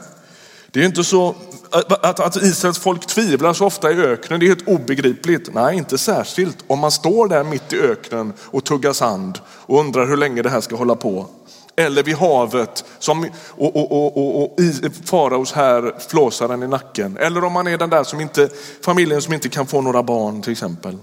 Det 0.71 0.81
är 0.81 0.85
inte 0.85 1.05
så 1.05 1.35
att, 1.71 2.21
att 2.21 2.37
Israels 2.37 2.79
folk 2.79 3.07
tvivlar 3.07 3.53
så 3.53 3.67
ofta 3.67 3.93
i 3.93 3.95
öknen, 3.95 4.41
det 4.41 4.47
är 4.47 4.49
helt 4.49 4.69
obegripligt. 4.69 5.55
Nej, 5.55 5.77
inte 5.77 5.99
särskilt. 5.99 6.65
Om 6.67 6.79
man 6.79 6.91
står 6.91 7.29
där 7.29 7.45
mitt 7.45 7.73
i 7.73 7.81
öknen 7.81 8.33
och 8.41 8.65
tuggar 8.65 8.93
sand 8.93 9.39
och 9.47 9.81
undrar 9.81 10.07
hur 10.07 10.17
länge 10.17 10.43
det 10.43 10.51
här 10.51 10.61
ska 10.61 10.77
hålla 10.77 10.95
på. 10.95 11.27
Eller 11.77 12.03
vid 12.03 12.17
havet 12.17 12.85
som, 12.99 13.31
och, 13.49 13.77
och, 13.77 13.93
och, 13.93 14.17
och, 14.17 14.43
och 14.43 14.61
i 14.61 14.91
faraos 15.05 15.53
här 15.53 15.95
flåsar 16.09 16.49
den 16.49 16.63
i 16.63 16.69
nacken. 16.69 17.17
Eller 17.17 17.45
om 17.45 17.53
man 17.53 17.67
är 17.67 17.79
den 17.79 17.91
där 17.91 18.05
som 18.05 18.21
inte, 18.21 18.49
familjen 18.85 19.23
som 19.23 19.35
inte 19.35 19.49
kan 19.49 19.67
få 19.67 19.81
några 19.81 20.03
barn 20.03 20.43
till 20.43 20.53
exempel. 20.53 20.99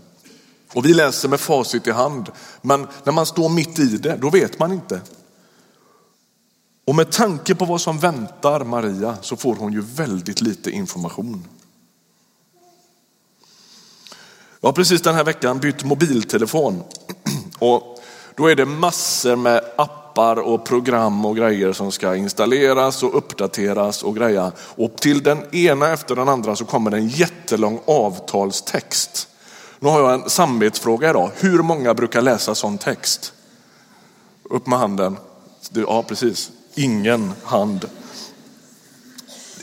Och 0.73 0.85
vi 0.85 0.93
läser 0.93 1.29
med 1.29 1.39
facit 1.39 1.87
i 1.87 1.91
hand. 1.91 2.29
Men 2.61 2.87
när 3.03 3.13
man 3.13 3.25
står 3.25 3.49
mitt 3.49 3.79
i 3.79 3.97
det, 3.97 4.17
då 4.21 4.29
vet 4.29 4.59
man 4.59 4.71
inte. 4.71 5.01
Och 6.87 6.95
med 6.95 7.11
tanke 7.11 7.55
på 7.55 7.65
vad 7.65 7.81
som 7.81 7.99
väntar 7.99 8.63
Maria 8.63 9.17
så 9.21 9.35
får 9.35 9.55
hon 9.55 9.73
ju 9.73 9.81
väldigt 9.81 10.41
lite 10.41 10.71
information. 10.71 11.47
Jag 14.61 14.67
har 14.67 14.73
precis 14.73 15.01
den 15.01 15.15
här 15.15 15.23
veckan 15.23 15.59
bytt 15.59 15.83
mobiltelefon 15.83 16.83
och 17.59 17.99
då 18.35 18.47
är 18.47 18.55
det 18.55 18.65
massor 18.65 19.35
med 19.35 19.63
appar 19.77 20.00
appar 20.11 20.35
och 20.39 20.65
program 20.65 21.25
och 21.25 21.35
grejer 21.35 21.73
som 21.73 21.91
ska 21.91 22.15
installeras 22.15 23.03
och 23.03 23.17
uppdateras 23.17 24.03
och 24.03 24.15
greja. 24.15 24.51
Och 24.57 24.95
till 24.95 25.23
den 25.23 25.55
ena 25.55 25.89
efter 25.89 26.15
den 26.15 26.29
andra 26.29 26.55
så 26.55 26.65
kommer 26.65 26.91
det 26.91 26.97
en 26.97 27.07
jättelång 27.07 27.79
avtalstext. 27.85 29.27
Nu 29.79 29.89
har 29.89 29.99
jag 29.99 30.13
en 30.13 30.29
samvetsfråga 30.29 31.09
idag. 31.09 31.31
Hur 31.35 31.61
många 31.61 31.93
brukar 31.93 32.21
läsa 32.21 32.55
sån 32.55 32.77
text? 32.77 33.33
Upp 34.43 34.67
med 34.67 34.79
handen. 34.79 35.17
Ja, 35.73 36.03
precis. 36.03 36.51
Ingen 36.75 37.33
hand. 37.43 37.89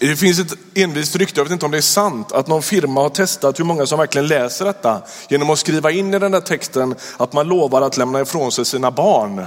Det 0.00 0.16
finns 0.16 0.38
ett 0.38 0.54
envist 0.74 1.16
rykte, 1.16 1.40
jag 1.40 1.44
vet 1.44 1.52
inte 1.52 1.66
om 1.66 1.72
det 1.72 1.78
är 1.78 1.82
sant, 1.82 2.32
att 2.32 2.46
någon 2.46 2.62
firma 2.62 3.00
har 3.00 3.08
testat 3.08 3.58
hur 3.60 3.64
många 3.64 3.86
som 3.86 3.98
verkligen 3.98 4.26
läser 4.26 4.64
detta 4.64 5.02
genom 5.28 5.50
att 5.50 5.58
skriva 5.58 5.90
in 5.90 6.14
i 6.14 6.18
den 6.18 6.32
där 6.32 6.40
texten 6.40 6.94
att 7.16 7.32
man 7.32 7.48
lovar 7.48 7.82
att 7.82 7.96
lämna 7.96 8.20
ifrån 8.20 8.52
sig 8.52 8.64
sina 8.64 8.90
barn. 8.90 9.46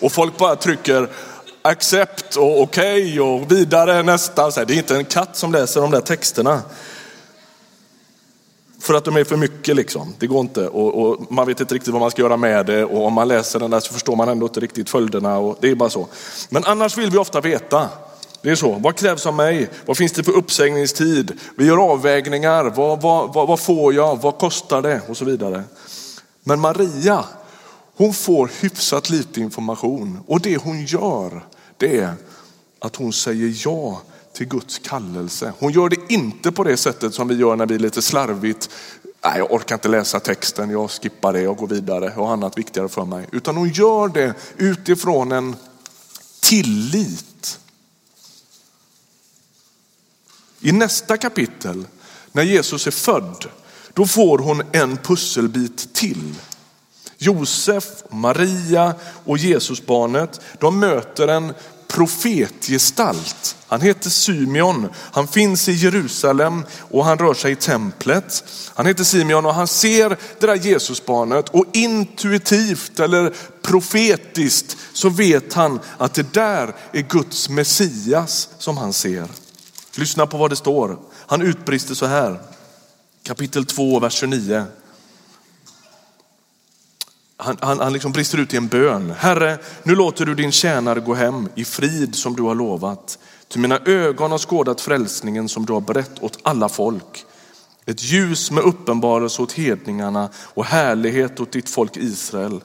Och 0.00 0.12
folk 0.12 0.38
bara 0.38 0.56
trycker 0.56 1.08
accept 1.62 2.36
och 2.36 2.60
okej 2.60 3.02
okay 3.02 3.20
och 3.20 3.52
vidare 3.52 4.02
nästa. 4.02 4.50
Det 4.50 4.74
är 4.74 4.78
inte 4.78 4.96
en 4.96 5.04
katt 5.04 5.36
som 5.36 5.52
läser 5.52 5.80
de 5.80 5.90
där 5.90 6.00
texterna. 6.00 6.62
För 8.80 8.94
att 8.94 9.04
de 9.04 9.16
är 9.16 9.24
för 9.24 9.36
mycket 9.36 9.76
liksom. 9.76 10.14
Det 10.18 10.26
går 10.26 10.40
inte 10.40 10.68
och, 10.68 10.94
och, 10.94 11.32
man 11.32 11.46
vet 11.46 11.60
inte 11.60 11.74
riktigt 11.74 11.92
vad 11.92 12.00
man 12.00 12.10
ska 12.10 12.22
göra 12.22 12.36
med 12.36 12.66
det 12.66 12.84
och 12.84 13.06
om 13.06 13.12
man 13.12 13.28
läser 13.28 13.58
den 13.58 13.70
där 13.70 13.80
så 13.80 13.92
förstår 13.92 14.16
man 14.16 14.28
ändå 14.28 14.46
inte 14.46 14.60
riktigt 14.60 14.90
följderna 14.90 15.38
och 15.38 15.58
det 15.60 15.70
är 15.70 15.74
bara 15.74 15.90
så. 15.90 16.06
Men 16.48 16.64
annars 16.64 16.98
vill 16.98 17.10
vi 17.10 17.18
ofta 17.18 17.40
veta. 17.40 17.88
Det 18.42 18.50
är 18.50 18.54
så. 18.54 18.72
Vad 18.72 18.96
krävs 18.96 19.26
av 19.26 19.34
mig? 19.34 19.70
Vad 19.86 19.96
finns 19.96 20.12
det 20.12 20.24
för 20.24 20.32
uppsägningstid? 20.32 21.32
Vi 21.56 21.66
gör 21.66 21.92
avvägningar. 21.92 22.64
Vad, 22.64 23.02
vad, 23.02 23.34
vad, 23.34 23.48
vad 23.48 23.60
får 23.60 23.94
jag? 23.94 24.22
Vad 24.22 24.38
kostar 24.38 24.82
det? 24.82 25.00
Och 25.08 25.16
så 25.16 25.24
vidare. 25.24 25.62
Men 26.44 26.60
Maria, 26.60 27.24
hon 28.00 28.14
får 28.14 28.50
hyfsat 28.60 29.10
lite 29.10 29.40
information 29.40 30.20
och 30.26 30.40
det 30.40 30.56
hon 30.56 30.84
gör 30.84 31.46
det 31.76 31.98
är 31.98 32.14
att 32.78 32.96
hon 32.96 33.12
säger 33.12 33.62
ja 33.64 34.02
till 34.32 34.48
Guds 34.48 34.78
kallelse. 34.78 35.52
Hon 35.58 35.72
gör 35.72 35.88
det 35.88 35.96
inte 36.08 36.52
på 36.52 36.64
det 36.64 36.76
sättet 36.76 37.14
som 37.14 37.28
vi 37.28 37.34
gör 37.34 37.56
när 37.56 37.66
vi 37.66 37.74
är 37.74 37.78
lite 37.78 38.02
slarvigt, 38.02 38.70
nej 39.24 39.38
jag 39.38 39.52
orkar 39.52 39.74
inte 39.74 39.88
läsa 39.88 40.20
texten, 40.20 40.70
jag 40.70 40.90
skippar 40.90 41.32
det, 41.32 41.40
jag 41.40 41.56
går 41.56 41.66
vidare, 41.66 42.04
jag 42.04 42.24
har 42.24 42.32
annat 42.32 42.58
viktigare 42.58 42.88
för 42.88 43.04
mig. 43.04 43.26
Utan 43.32 43.56
hon 43.56 43.68
gör 43.68 44.08
det 44.08 44.34
utifrån 44.56 45.32
en 45.32 45.56
tillit. 46.40 47.58
I 50.60 50.72
nästa 50.72 51.16
kapitel, 51.16 51.86
när 52.32 52.42
Jesus 52.42 52.86
är 52.86 52.90
född, 52.90 53.44
då 53.94 54.06
får 54.06 54.38
hon 54.38 54.62
en 54.72 54.96
pusselbit 54.96 55.94
till. 55.94 56.34
Josef, 57.22 57.84
Maria 58.10 58.94
och 59.24 59.38
Jesusbarnet, 59.38 60.40
de 60.58 60.80
möter 60.80 61.28
en 61.28 61.52
profetgestalt. 61.88 63.56
Han 63.66 63.80
heter 63.80 64.10
Symeon, 64.10 64.88
han 64.94 65.28
finns 65.28 65.68
i 65.68 65.72
Jerusalem 65.72 66.64
och 66.78 67.04
han 67.04 67.18
rör 67.18 67.34
sig 67.34 67.52
i 67.52 67.56
templet. 67.56 68.44
Han 68.74 68.86
heter 68.86 69.04
Simeon 69.04 69.46
och 69.46 69.54
han 69.54 69.68
ser 69.68 70.08
det 70.38 70.46
där 70.46 70.54
Jesusbarnet 70.54 71.48
och 71.48 71.64
intuitivt 71.72 73.00
eller 73.00 73.34
profetiskt 73.62 74.76
så 74.92 75.08
vet 75.08 75.54
han 75.54 75.80
att 75.98 76.14
det 76.14 76.32
där 76.32 76.74
är 76.92 77.02
Guds 77.02 77.48
Messias 77.48 78.48
som 78.58 78.76
han 78.76 78.92
ser. 78.92 79.28
Lyssna 79.94 80.26
på 80.26 80.36
vad 80.36 80.50
det 80.50 80.56
står. 80.56 80.98
Han 81.26 81.42
utbrister 81.42 81.94
så 81.94 82.06
här, 82.06 82.40
kapitel 83.22 83.64
2, 83.66 84.00
vers 84.00 84.14
29 84.14 84.64
han, 87.40 87.56
han, 87.60 87.80
han 87.80 87.92
liksom 87.92 88.12
brister 88.12 88.38
ut 88.38 88.54
i 88.54 88.56
en 88.56 88.68
bön. 88.68 89.14
Herre, 89.18 89.58
nu 89.82 89.94
låter 89.94 90.26
du 90.26 90.34
din 90.34 90.52
tjänare 90.52 91.00
gå 91.00 91.14
hem 91.14 91.48
i 91.54 91.64
frid 91.64 92.14
som 92.14 92.36
du 92.36 92.42
har 92.42 92.54
lovat. 92.54 93.18
Till 93.48 93.60
mina 93.60 93.78
ögon 93.78 94.30
har 94.30 94.38
skådat 94.38 94.80
frälsningen 94.80 95.48
som 95.48 95.66
du 95.66 95.72
har 95.72 95.80
berett 95.80 96.22
åt 96.22 96.38
alla 96.42 96.68
folk. 96.68 97.24
Ett 97.86 98.02
ljus 98.02 98.50
med 98.50 98.64
uppenbarelse 98.64 99.42
åt 99.42 99.52
hedningarna 99.52 100.28
och 100.36 100.64
härlighet 100.64 101.40
åt 101.40 101.52
ditt 101.52 101.68
folk 101.68 101.96
Israel. 101.96 102.60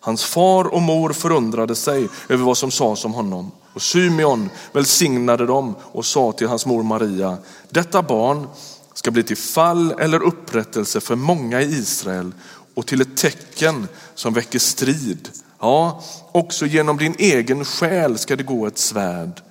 Hans 0.00 0.24
far 0.24 0.64
och 0.64 0.82
mor 0.82 1.12
förundrade 1.12 1.74
sig 1.74 2.08
över 2.28 2.44
vad 2.44 2.58
som 2.58 2.70
sades 2.70 3.04
om 3.04 3.12
honom. 3.12 3.52
Och 3.74 3.82
Symeon 3.82 4.50
välsignade 4.72 5.46
dem 5.46 5.74
och 5.80 6.04
sa 6.04 6.32
till 6.32 6.48
hans 6.48 6.66
mor 6.66 6.82
Maria, 6.82 7.38
detta 7.70 8.02
barn 8.02 8.46
ska 8.94 9.10
bli 9.10 9.22
till 9.22 9.36
fall 9.36 9.94
eller 9.98 10.22
upprättelse 10.22 11.00
för 11.00 11.16
många 11.16 11.60
i 11.60 11.64
Israel 11.64 12.32
och 12.74 12.86
till 12.86 13.00
ett 13.00 13.16
tecken 13.16 13.88
som 14.14 14.34
väcker 14.34 14.58
strid. 14.58 15.28
Ja, 15.60 16.02
också 16.32 16.66
genom 16.66 16.96
din 16.96 17.14
egen 17.18 17.64
själ 17.64 18.18
ska 18.18 18.36
det 18.36 18.42
gå 18.42 18.66
ett 18.66 18.78
svärd 18.78 19.42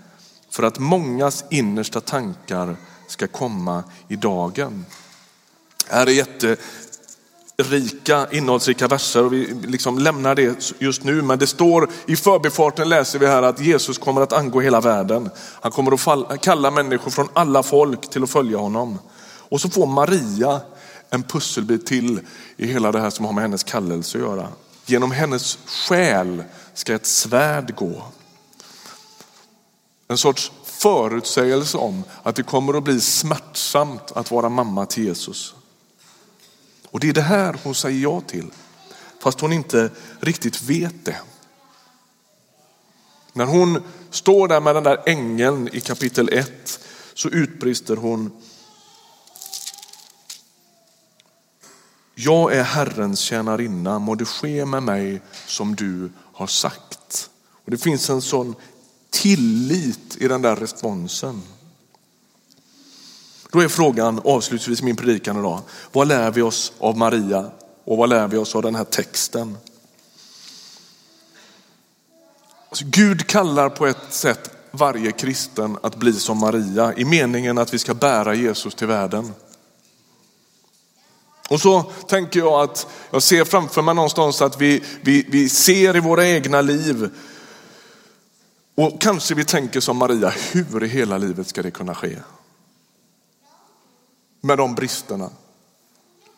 för 0.52 0.64
att 0.64 0.80
mångas 0.80 1.46
innersta 1.50 2.02
tankar 2.02 2.76
ska 3.08 3.28
komma 3.28 3.84
i 4.08 4.16
dagen. 4.16 4.86
Det 5.88 5.96
här 5.96 6.08
är 6.08 6.12
jätterika, 7.58 8.28
innehållsrika 8.32 8.88
verser 8.88 9.24
och 9.24 9.34
vi 9.34 9.46
liksom 9.66 10.00
lämnar 10.00 10.36
det 10.36 10.74
just 10.80 11.04
nu. 11.04 11.22
Men 11.22 11.40
det 11.40 11.48
står 11.48 11.90
i 12.06 12.16
förbifarten 12.16 12.90
läser 12.90 13.20
vi 13.20 13.28
här 13.28 13.44
att 13.44 13.60
Jesus 13.60 13.98
kommer 13.98 14.22
att 14.22 14.34
angå 14.34 14.62
hela 14.62 14.82
världen. 14.82 15.30
Han 15.62 15.72
kommer 15.72 15.94
att 16.34 16.42
kalla 16.42 16.72
människor 16.72 17.12
från 17.12 17.30
alla 17.34 17.64
folk 17.64 18.10
till 18.10 18.24
att 18.24 18.30
följa 18.30 18.58
honom. 18.58 19.00
Och 19.50 19.62
så 19.62 19.70
får 19.70 19.88
Maria 19.88 20.62
en 21.14 21.24
pusselbit 21.24 21.86
till 21.86 22.20
i 22.58 22.68
hela 22.68 22.92
det 22.92 23.00
här 23.00 23.10
som 23.10 23.26
har 23.26 23.34
med 23.34 23.42
hennes 23.42 23.64
kallelse 23.64 24.18
att 24.18 24.24
göra. 24.24 24.48
Genom 24.86 25.12
hennes 25.12 25.58
själ 25.66 26.44
ska 26.74 26.96
ett 26.96 27.06
svärd 27.06 27.76
gå. 27.76 28.04
En 30.08 30.18
sorts 30.18 30.52
förutsägelse 30.64 31.78
om 31.78 32.04
att 32.24 32.36
det 32.36 32.44
kommer 32.44 32.78
att 32.78 32.84
bli 32.84 33.02
smärtsamt 33.02 34.12
att 34.12 34.32
vara 34.32 34.50
mamma 34.50 34.86
till 34.86 35.04
Jesus. 35.04 35.56
Och 36.92 37.00
det 37.00 37.10
är 37.10 37.14
det 37.14 37.22
här 37.22 37.58
hon 37.64 37.76
säger 37.76 38.00
ja 38.00 38.22
till, 38.22 38.52
fast 39.20 39.40
hon 39.40 39.54
inte 39.54 39.90
riktigt 40.20 40.62
vet 40.62 41.06
det. 41.06 41.18
När 43.34 43.46
hon 43.46 43.84
står 44.10 44.48
där 44.48 44.60
med 44.60 44.76
den 44.76 44.84
där 44.84 45.04
ängeln 45.06 45.70
i 45.74 45.82
kapitel 45.82 46.30
1 46.32 46.80
så 47.14 47.30
utbrister 47.30 47.96
hon 47.96 48.32
jag 52.16 52.54
är 52.54 52.64
Herrens 52.64 53.20
tjänarinna, 53.20 54.00
må 54.00 54.16
det 54.16 54.26
ske 54.26 54.66
med 54.66 54.84
mig 54.84 55.22
som 55.48 55.76
du 55.76 56.12
har 56.34 56.48
sagt. 56.48 57.30
Och 57.66 57.72
Det 57.72 57.78
finns 57.78 58.10
en 58.10 58.22
sån 58.22 58.56
tillit 59.10 60.18
i 60.20 60.28
den 60.28 60.42
där 60.42 60.56
responsen. 60.56 61.42
Då 63.52 63.60
är 63.60 63.68
frågan 63.68 64.22
avslutningsvis 64.26 64.82
min 64.82 64.96
predikan 64.96 65.40
idag. 65.40 65.62
Vad 65.92 66.08
lär 66.08 66.32
vi 66.32 66.42
oss 66.42 66.74
av 66.80 66.98
Maria 66.98 67.52
och 67.84 67.98
vad 67.98 68.10
lär 68.10 68.28
vi 68.28 68.38
oss 68.38 68.56
av 68.56 68.62
den 68.62 68.76
här 68.76 68.84
texten? 68.84 69.58
Alltså, 72.70 72.86
Gud 72.88 73.28
kallar 73.28 73.70
på 73.70 73.88
ett 73.88 74.14
sätt 74.14 74.52
varje 74.72 75.12
kristen 75.12 75.78
att 75.84 75.96
bli 75.96 76.14
som 76.14 76.38
Maria 76.38 76.94
i 76.98 77.06
meningen 77.06 77.58
att 77.58 77.74
vi 77.74 77.80
ska 77.80 77.94
bära 77.94 78.34
Jesus 78.34 78.76
till 78.76 78.88
världen. 78.88 79.34
Och 81.52 81.62
så 81.62 81.82
tänker 82.08 82.40
jag 82.40 82.62
att 82.62 82.88
jag 83.12 83.24
ser 83.24 83.46
framför 83.46 83.82
mig 83.82 83.96
någonstans 83.96 84.42
att 84.42 84.62
vi, 84.62 84.84
vi, 85.02 85.26
vi 85.30 85.50
ser 85.50 85.96
i 85.96 86.00
våra 86.00 86.28
egna 86.28 86.62
liv 86.62 87.10
och 88.76 89.02
kanske 89.02 89.36
vi 89.36 89.46
tänker 89.46 89.80
som 89.80 89.98
Maria, 89.98 90.34
hur 90.52 90.84
i 90.84 90.88
hela 90.88 91.18
livet 91.18 91.48
ska 91.48 91.62
det 91.62 91.72
kunna 91.72 91.96
ske? 91.96 92.18
Med 94.42 94.58
de 94.58 94.76
bristerna, 94.76 95.30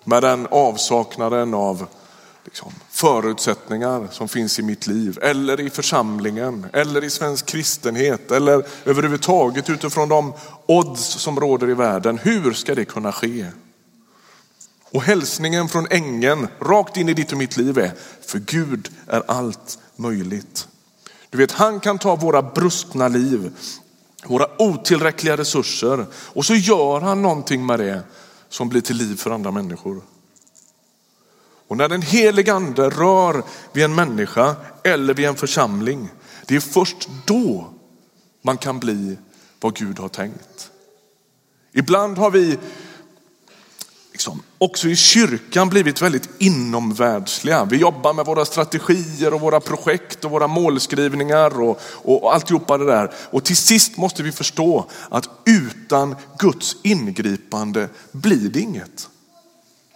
med 0.03 0.23
den 0.23 0.47
avsaknaden 0.51 1.53
av 1.53 1.87
liksom, 2.45 2.71
förutsättningar 2.89 4.07
som 4.11 4.27
finns 4.27 4.59
i 4.59 4.61
mitt 4.61 4.87
liv 4.87 5.19
eller 5.21 5.59
i 5.59 5.69
församlingen 5.69 6.65
eller 6.73 7.03
i 7.03 7.09
svensk 7.09 7.45
kristenhet 7.45 8.31
eller 8.31 8.65
överhuvudtaget 8.85 9.69
utifrån 9.69 10.09
de 10.09 10.33
odds 10.65 11.01
som 11.01 11.39
råder 11.39 11.69
i 11.69 11.73
världen. 11.73 12.17
Hur 12.17 12.53
ska 12.53 12.75
det 12.75 12.85
kunna 12.85 13.11
ske? 13.11 13.45
Och 14.93 15.03
hälsningen 15.03 15.69
från 15.69 15.87
ängeln 15.89 16.47
rakt 16.59 16.97
in 16.97 17.09
i 17.09 17.13
ditt 17.13 17.31
och 17.31 17.37
mitt 17.37 17.57
liv 17.57 17.77
är, 17.77 17.91
för 18.21 18.39
Gud 18.39 18.89
är 19.07 19.23
allt 19.27 19.79
möjligt. 19.95 20.67
Du 21.29 21.37
vet, 21.37 21.51
han 21.51 21.79
kan 21.79 21.99
ta 21.99 22.15
våra 22.15 22.41
brustna 22.41 23.07
liv, 23.07 23.51
våra 24.25 24.61
otillräckliga 24.61 25.37
resurser 25.37 26.05
och 26.13 26.45
så 26.45 26.55
gör 26.55 27.01
han 27.01 27.21
någonting 27.21 27.65
med 27.65 27.79
det 27.79 28.01
som 28.49 28.69
blir 28.69 28.81
till 28.81 28.95
liv 28.95 29.15
för 29.15 29.31
andra 29.31 29.51
människor. 29.51 30.01
Och 31.67 31.77
när 31.77 31.89
den 31.89 32.01
helige 32.01 32.53
ande 32.53 32.89
rör 32.89 33.43
vid 33.71 33.83
en 33.83 33.95
människa 33.95 34.55
eller 34.83 35.13
vid 35.13 35.25
en 35.25 35.35
församling, 35.35 36.09
det 36.45 36.55
är 36.55 36.59
först 36.59 37.09
då 37.25 37.73
man 38.41 38.57
kan 38.57 38.79
bli 38.79 39.17
vad 39.61 39.75
Gud 39.75 39.99
har 39.99 40.09
tänkt. 40.09 40.71
Ibland 41.71 42.17
har 42.17 42.31
vi 42.31 42.57
liksom, 44.13 44.43
också 44.57 44.87
i 44.87 44.95
kyrkan 44.95 45.69
blivit 45.69 46.01
väldigt 46.01 46.29
inomvärldsliga. 46.37 47.65
Vi 47.65 47.77
jobbar 47.77 48.13
med 48.13 48.25
våra 48.25 48.45
strategier 48.45 49.33
och 49.33 49.41
våra 49.41 49.59
projekt 49.59 50.25
och 50.25 50.31
våra 50.31 50.47
målskrivningar 50.47 51.61
och, 51.61 51.79
och 51.85 52.33
alltihopa 52.33 52.77
det 52.77 52.85
där. 52.85 53.13
Och 53.15 53.43
till 53.43 53.57
sist 53.57 53.97
måste 53.97 54.23
vi 54.23 54.31
förstå 54.31 54.89
att 55.09 55.29
utan 55.45 56.15
Guds 56.39 56.75
ingripande 56.83 57.89
blir 58.11 58.49
det 58.49 58.59
inget. 58.59 59.09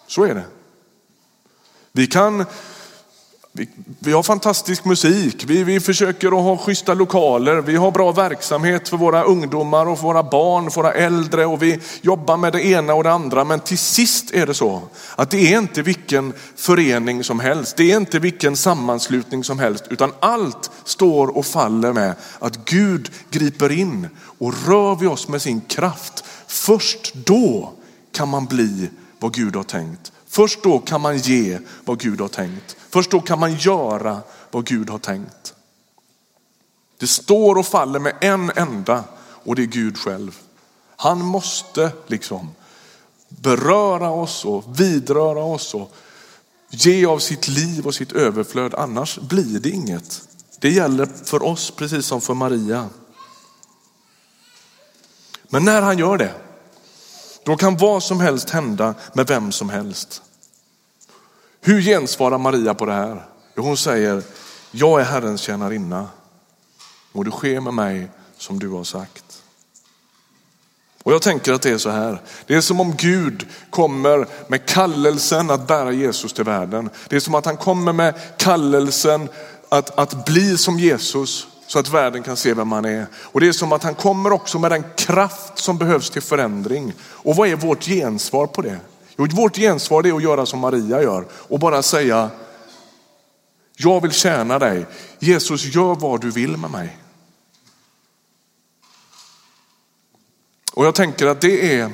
Så 0.08 0.24
är 0.24 0.36
det. 0.36 0.46
Vi 1.92 2.08
kan 2.08 2.46
vi, 3.58 3.70
vi, 4.00 4.12
har 4.12 4.24
fantastisk 4.24 4.86
musik, 4.86 5.44
vi, 5.48 5.64
vi 5.64 5.80
försöker 5.80 6.28
att 6.28 6.34
ha 6.34 6.58
schyssta 6.58 6.94
lokaler, 6.94 7.62
vi 7.62 7.76
har 7.76 7.92
bra 7.92 8.12
verksamhet 8.12 8.90
för 8.90 8.98
våra 8.98 9.24
ungdomar 9.24 9.86
och 9.86 9.98
för 9.98 10.08
våra 10.08 10.24
barn, 10.24 10.72
för 10.72 10.82
våra 10.82 10.94
äldre 10.94 11.46
och 11.46 11.64
vi 11.64 11.80
jobbar 12.02 12.38
med 12.38 12.54
det 12.54 12.66
ena 12.66 12.94
och 12.94 13.04
det 13.04 13.12
andra. 13.12 13.44
Men 13.44 13.60
till 13.60 13.78
sist 13.78 14.32
är 14.34 14.48
det 14.48 14.54
så 14.54 14.82
att 15.16 15.32
det 15.32 15.54
är 15.54 15.58
inte 15.58 15.82
vilken 15.82 16.34
förening 16.56 17.24
som 17.24 17.40
helst, 17.40 17.78
det 17.78 17.92
är 17.92 17.98
inte 17.98 18.20
vilken 18.20 18.58
sammanslutning 18.58 19.44
som 19.44 19.60
helst, 19.60 19.84
utan 19.90 20.14
allt 20.20 20.72
står 20.84 21.38
och 21.38 21.46
faller 21.46 21.94
med 21.94 22.16
att 22.40 22.66
Gud 22.66 23.12
griper 23.30 23.72
in 23.72 24.08
och 24.38 24.54
rör 24.68 24.96
vi 24.96 25.08
oss 25.08 25.28
med 25.28 25.42
sin 25.42 25.62
kraft. 25.62 26.24
Först 26.48 27.14
då 27.14 27.74
kan 28.12 28.30
man 28.30 28.46
bli 28.46 28.90
vad 29.20 29.34
Gud 29.34 29.56
har 29.56 29.64
tänkt. 29.64 30.12
Först 30.38 30.64
då 30.64 30.80
kan 30.80 31.02
man 31.02 31.18
ge 31.18 31.60
vad 31.86 32.00
Gud 32.00 32.22
har 32.22 32.28
tänkt. 32.28 32.78
Först 32.90 33.12
då 33.12 33.22
kan 33.22 33.40
man 33.40 33.56
göra 33.56 34.22
vad 34.52 34.66
Gud 34.66 34.90
har 34.90 35.00
tänkt. 35.00 35.54
Det 36.98 37.08
står 37.08 37.58
och 37.58 37.66
faller 37.66 38.00
med 38.00 38.14
en 38.22 38.52
enda 38.56 39.04
och 39.20 39.56
det 39.56 39.62
är 39.62 39.66
Gud 39.66 39.98
själv. 39.98 40.38
Han 40.96 41.22
måste 41.22 41.92
liksom 42.08 42.50
beröra 43.30 44.10
oss 44.10 44.46
och 44.46 44.80
vidröra 44.80 45.44
oss 45.44 45.74
och 45.74 45.96
ge 46.70 47.06
av 47.06 47.20
sitt 47.20 47.48
liv 47.48 47.88
och 47.88 47.96
sitt 47.96 48.12
överflöd. 48.12 48.76
Annars 48.76 49.20
blir 49.20 49.60
det 49.60 49.70
inget. 49.70 50.22
Det 50.60 50.70
gäller 50.70 51.06
för 51.06 51.44
oss 51.44 51.72
precis 51.72 52.06
som 52.06 52.22
för 52.22 52.34
Maria. 52.34 52.90
Men 55.50 55.66
när 55.66 55.82
han 55.82 55.98
gör 55.98 56.18
det, 56.18 56.34
då 57.44 57.58
kan 57.58 57.78
vad 57.78 58.04
som 58.04 58.20
helst 58.20 58.50
hända 58.50 58.96
med 59.14 59.28
vem 59.28 59.52
som 59.52 59.70
helst. 59.70 60.22
Hur 61.68 61.82
gensvarar 61.82 62.38
Maria 62.38 62.74
på 62.74 62.86
det 62.86 62.94
här? 62.94 63.26
Hon 63.56 63.78
säger, 63.78 64.24
jag 64.72 65.02
är 65.02 65.06
Herrens 65.06 65.42
tjänarinna. 65.42 66.08
Må 67.12 67.24
det 67.24 67.32
ske 67.32 67.62
med 67.62 67.74
mig 67.74 68.08
som 68.38 68.60
du 68.60 68.70
har 68.70 68.84
sagt. 68.84 69.42
Och 71.04 71.14
jag 71.14 71.22
tänker 71.22 71.54
att 71.54 71.62
det 71.62 71.70
är 71.70 71.78
så 71.78 71.90
här. 71.90 72.22
Det 72.46 72.56
är 72.56 72.62
som 72.62 72.80
om 72.80 72.96
Gud 72.98 73.48
kommer 73.70 74.28
med 74.48 74.66
kallelsen 74.66 75.50
att 75.50 75.68
bära 75.68 75.92
Jesus 75.92 76.34
till 76.34 76.44
världen. 76.44 76.90
Det 77.10 77.16
är 77.16 77.20
som 77.20 77.36
att 77.36 77.46
han 77.46 77.58
kommer 77.58 77.94
med 77.94 78.14
kallelsen 78.38 79.30
att, 79.70 80.00
att 80.00 80.26
bli 80.26 80.58
som 80.58 80.80
Jesus 80.80 81.48
så 81.68 81.80
att 81.80 81.90
världen 81.90 82.24
kan 82.24 82.38
se 82.38 82.54
vem 82.54 82.72
han 82.72 82.86
är. 82.86 83.06
Och 83.16 83.40
det 83.40 83.48
är 83.48 83.52
som 83.52 83.72
att 83.72 83.84
han 83.84 83.96
kommer 83.96 84.32
också 84.32 84.60
med 84.60 84.72
den 84.72 84.84
kraft 84.96 85.58
som 85.58 85.78
behövs 85.78 86.10
till 86.10 86.22
förändring. 86.22 86.94
Och 87.02 87.36
vad 87.36 87.48
är 87.48 87.56
vårt 87.56 87.84
gensvar 87.84 88.48
på 88.48 88.62
det? 88.62 88.80
Jo, 89.18 89.28
vårt 89.32 89.56
gensvar 89.56 90.08
är 90.08 90.14
att 90.14 90.24
göra 90.24 90.46
som 90.46 90.60
Maria 90.60 91.02
gör 91.02 91.26
och 91.32 91.60
bara 91.60 91.84
säga, 91.84 92.30
jag 93.78 94.02
vill 94.02 94.12
tjäna 94.12 94.60
dig. 94.60 94.86
Jesus, 95.20 95.66
gör 95.66 95.96
vad 95.96 96.22
du 96.22 96.32
vill 96.32 96.58
med 96.58 96.72
mig. 96.72 96.98
Och 100.74 100.86
jag 100.86 100.96
tänker 100.96 101.28
att 101.28 101.42
det 101.42 101.80
är 101.80 101.92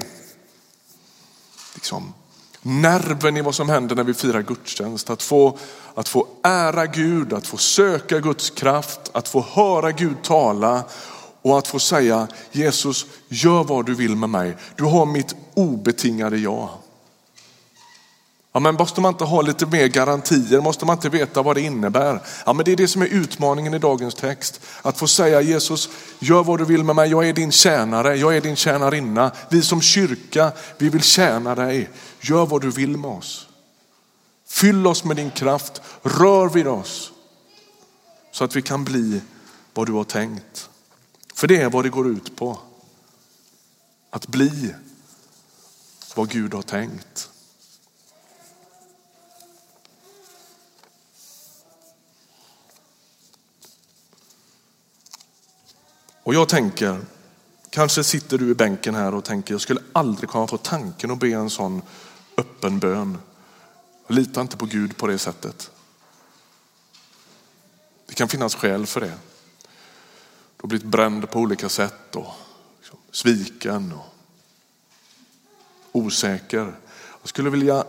liksom 1.73 2.13
nerven 2.61 3.37
i 3.37 3.41
vad 3.41 3.55
som 3.55 3.69
händer 3.69 3.95
när 3.95 4.03
vi 4.03 4.13
firar 4.13 4.41
gudstjänst. 4.41 5.09
Att 5.09 5.23
få, 5.23 5.57
att 5.95 6.09
få 6.09 6.27
ära 6.43 6.85
Gud, 6.85 7.33
att 7.33 7.47
få 7.47 7.57
söka 7.57 8.19
Guds 8.19 8.49
kraft, 8.49 8.99
att 9.11 9.27
få 9.27 9.41
höra 9.41 9.91
Gud 9.91 10.23
tala 10.23 10.83
och 11.41 11.57
att 11.57 11.67
få 11.67 11.79
säga 11.79 12.27
Jesus, 12.51 13.05
gör 13.27 13.63
vad 13.63 13.85
du 13.85 13.95
vill 13.95 14.15
med 14.15 14.29
mig. 14.29 14.57
Du 14.75 14.83
har 14.83 15.05
mitt 15.05 15.35
obetingade 15.53 16.37
ja. 16.37 16.82
Ja, 18.55 18.59
men 18.59 18.75
måste 18.75 19.01
man 19.01 19.13
inte 19.13 19.23
ha 19.23 19.41
lite 19.41 19.65
mer 19.65 19.87
garantier? 19.87 20.61
Måste 20.61 20.85
man 20.85 20.97
inte 20.97 21.09
veta 21.09 21.41
vad 21.41 21.55
det 21.55 21.61
innebär? 21.61 22.21
Ja, 22.45 22.53
men 22.53 22.65
det 22.65 22.71
är 22.71 22.75
det 22.75 22.87
som 22.87 23.01
är 23.01 23.05
utmaningen 23.05 23.73
i 23.73 23.79
dagens 23.79 24.15
text. 24.15 24.61
Att 24.81 24.97
få 24.97 25.07
säga 25.07 25.41
Jesus, 25.41 25.89
gör 26.19 26.43
vad 26.43 26.59
du 26.59 26.65
vill 26.65 26.83
med 26.83 26.95
mig. 26.95 27.09
Jag 27.09 27.29
är 27.29 27.33
din 27.33 27.51
tjänare, 27.51 28.15
jag 28.15 28.37
är 28.37 28.41
din 28.41 28.55
tjänarinna. 28.55 29.31
Vi 29.49 29.61
som 29.61 29.81
kyrka, 29.81 30.51
vi 30.77 30.89
vill 30.89 31.01
tjäna 31.01 31.55
dig. 31.55 31.89
Gör 32.21 32.45
vad 32.45 32.61
du 32.61 32.71
vill 32.71 32.97
med 32.97 33.11
oss. 33.11 33.47
Fyll 34.47 34.87
oss 34.87 35.03
med 35.03 35.15
din 35.15 35.31
kraft, 35.31 35.81
rör 36.03 36.49
vid 36.49 36.67
oss 36.67 37.11
så 38.31 38.43
att 38.43 38.55
vi 38.55 38.61
kan 38.61 38.83
bli 38.83 39.21
vad 39.73 39.87
du 39.87 39.93
har 39.93 40.03
tänkt. 40.03 40.69
För 41.35 41.47
det 41.47 41.61
är 41.61 41.69
vad 41.69 41.85
det 41.85 41.89
går 41.89 42.07
ut 42.07 42.35
på. 42.35 42.59
Att 44.09 44.27
bli 44.27 44.73
vad 46.15 46.29
Gud 46.29 46.53
har 46.53 46.61
tänkt. 46.61 47.29
Och 56.23 56.33
jag 56.33 56.49
tänker, 56.49 56.99
kanske 57.69 58.03
sitter 58.03 58.37
du 58.37 58.51
i 58.51 58.55
bänken 58.55 58.95
här 58.95 59.13
och 59.13 59.23
tänker, 59.23 59.53
jag 59.53 59.61
skulle 59.61 59.81
aldrig 59.93 60.29
komma 60.29 60.47
på 60.47 60.57
tanken 60.57 61.11
att 61.11 61.19
be 61.19 61.27
en 61.27 61.49
sån 61.49 61.81
öppen 62.37 62.79
bön. 62.79 63.17
Jag 64.07 64.15
litar 64.15 64.41
inte 64.41 64.57
på 64.57 64.65
Gud 64.65 64.97
på 64.97 65.07
det 65.07 65.17
sättet. 65.17 65.71
Det 68.05 68.13
kan 68.13 68.27
finnas 68.27 68.55
skäl 68.55 68.85
för 68.85 69.01
det. 69.01 69.13
Du 70.57 70.61
har 70.61 70.67
blivit 70.67 70.87
bränd 70.87 71.31
på 71.31 71.39
olika 71.39 71.69
sätt 71.69 72.15
och 72.15 72.33
liksom 72.79 72.97
sviken 73.11 73.93
och 73.93 74.05
osäker. 75.91 76.75
Jag 77.21 77.29
skulle 77.29 77.49
vilja 77.49 77.85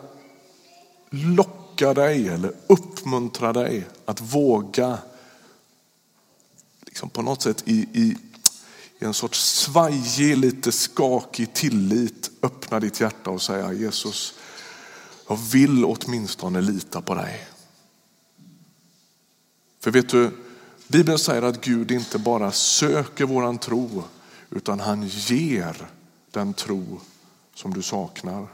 locka 1.11 1.95
dig 1.95 2.29
eller 2.29 2.53
uppmuntra 2.67 3.53
dig 3.53 3.87
att 4.05 4.21
våga 4.21 4.99
liksom 6.95 7.11
på 7.11 7.23
något 7.23 7.43
sätt 7.43 7.63
i, 7.67 7.89
i, 7.93 8.17
i 8.99 9.05
en 9.05 9.15
sorts 9.15 9.39
svajig, 9.39 10.39
lite 10.39 10.73
skakig 10.73 11.55
tillit 11.55 12.31
öppna 12.43 12.81
ditt 12.81 13.01
hjärta 13.01 13.31
och 13.31 13.43
säga 13.43 13.73
Jesus, 13.73 14.35
Jag 15.29 15.37
vill 15.37 15.85
åtminstone 15.85 16.61
lita 16.61 17.03
på 17.03 17.15
dig. 17.15 17.49
För 19.81 19.91
vet 19.91 20.09
du, 20.09 20.31
Bibeln 20.89 21.19
säger 21.19 21.43
att 21.43 21.65
Gud 21.65 21.91
inte 21.91 22.19
bara 22.19 22.53
söker 22.53 23.25
våran 23.25 23.59
tro 23.59 24.05
utan 24.51 24.81
han 24.81 25.09
ger 25.09 25.91
den 26.31 26.55
tro 26.55 27.01
som 27.55 27.75
du 27.75 27.83
saknar. 27.83 28.47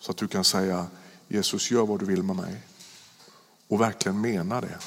Så 0.00 0.10
att 0.10 0.16
du 0.16 0.28
kan 0.28 0.44
säga 0.44 0.86
Jesus 1.28 1.70
gör 1.70 1.86
vad 1.86 2.00
du 2.00 2.06
vill 2.06 2.22
med 2.22 2.36
mig 2.36 2.60
och 3.68 3.80
verkligen 3.80 4.20
mena 4.20 4.60
det. 4.60 4.78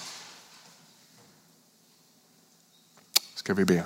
Ska 3.50 3.54
vi 3.54 3.66
be. 3.66 3.84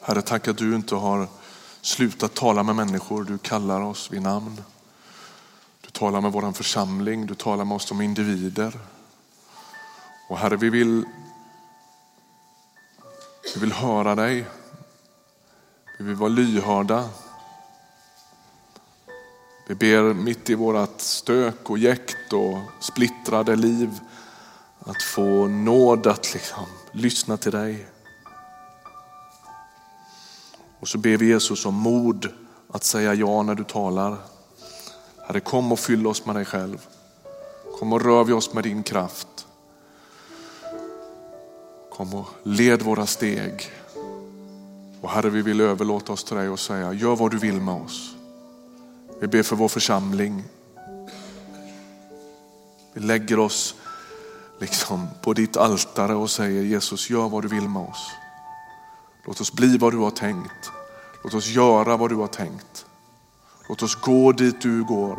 Herre, 0.00 0.22
tack 0.22 0.48
att 0.48 0.58
du 0.58 0.74
inte 0.74 0.94
har 0.94 1.28
slutat 1.80 2.34
tala 2.34 2.62
med 2.62 2.76
människor. 2.76 3.24
Du 3.24 3.38
kallar 3.38 3.80
oss 3.80 4.12
vid 4.12 4.22
namn. 4.22 4.62
Du 5.80 5.90
talar 5.90 6.20
med 6.20 6.32
vår 6.32 6.52
församling, 6.52 7.26
du 7.26 7.34
talar 7.34 7.64
med 7.64 7.76
oss 7.76 7.88
som 7.88 8.00
individer. 8.00 8.78
Och 10.28 10.38
Herre, 10.38 10.56
vi 10.56 10.70
vill, 10.70 11.04
vi 13.54 13.60
vill 13.60 13.72
höra 13.72 14.14
dig. 14.14 14.46
Vi 15.98 16.04
vill 16.04 16.16
vara 16.16 16.28
lyhörda. 16.28 17.08
Vi 19.68 19.74
ber 19.74 20.14
mitt 20.14 20.50
i 20.50 20.54
vårt 20.54 21.00
stök 21.00 21.70
och 21.70 21.78
jäkt 21.78 22.32
och 22.32 22.58
splittrade 22.80 23.56
liv 23.56 24.00
att 24.78 25.02
få 25.02 25.46
nåd 25.46 26.06
att 26.06 26.34
liksom 26.34 26.64
lyssna 26.92 27.36
till 27.36 27.52
dig. 27.52 27.86
Och 30.80 30.88
så 30.88 30.98
ber 30.98 31.16
vi 31.16 31.26
Jesus 31.26 31.66
om 31.66 31.74
mod 31.74 32.28
att 32.70 32.84
säga 32.84 33.14
ja 33.14 33.42
när 33.42 33.54
du 33.54 33.64
talar. 33.64 34.16
Herre, 35.26 35.40
kom 35.40 35.72
och 35.72 35.78
fyll 35.78 36.06
oss 36.06 36.26
med 36.26 36.36
dig 36.36 36.44
själv. 36.44 36.86
Kom 37.78 37.92
och 37.92 38.04
rör 38.04 38.24
vi 38.24 38.32
oss 38.32 38.52
med 38.52 38.64
din 38.64 38.82
kraft. 38.82 39.46
Kom 41.90 42.14
och 42.14 42.28
led 42.42 42.82
våra 42.82 43.06
steg. 43.06 43.70
Och 45.00 45.10
Herre, 45.10 45.30
vi 45.30 45.42
vill 45.42 45.60
överlåta 45.60 46.12
oss 46.12 46.24
till 46.24 46.36
dig 46.36 46.48
och 46.48 46.60
säga, 46.60 46.92
gör 46.92 47.16
vad 47.16 47.30
du 47.30 47.38
vill 47.38 47.60
med 47.60 47.74
oss. 47.74 48.17
Vi 49.20 49.26
ber 49.26 49.42
för 49.42 49.56
vår 49.56 49.68
församling. 49.68 50.44
Vi 52.92 53.00
lägger 53.00 53.38
oss 53.38 53.74
liksom 54.60 55.08
på 55.22 55.32
ditt 55.32 55.56
altare 55.56 56.14
och 56.14 56.30
säger 56.30 56.62
Jesus, 56.62 57.10
gör 57.10 57.28
vad 57.28 57.42
du 57.42 57.48
vill 57.48 57.68
med 57.68 57.82
oss. 57.82 58.10
Låt 59.26 59.40
oss 59.40 59.52
bli 59.52 59.78
vad 59.78 59.92
du 59.92 59.98
har 59.98 60.10
tänkt. 60.10 60.70
Låt 61.24 61.34
oss 61.34 61.46
göra 61.46 61.96
vad 61.96 62.10
du 62.10 62.16
har 62.16 62.26
tänkt. 62.26 62.86
Låt 63.68 63.82
oss 63.82 63.94
gå 63.94 64.32
dit 64.32 64.60
du 64.60 64.84
går. 64.84 65.18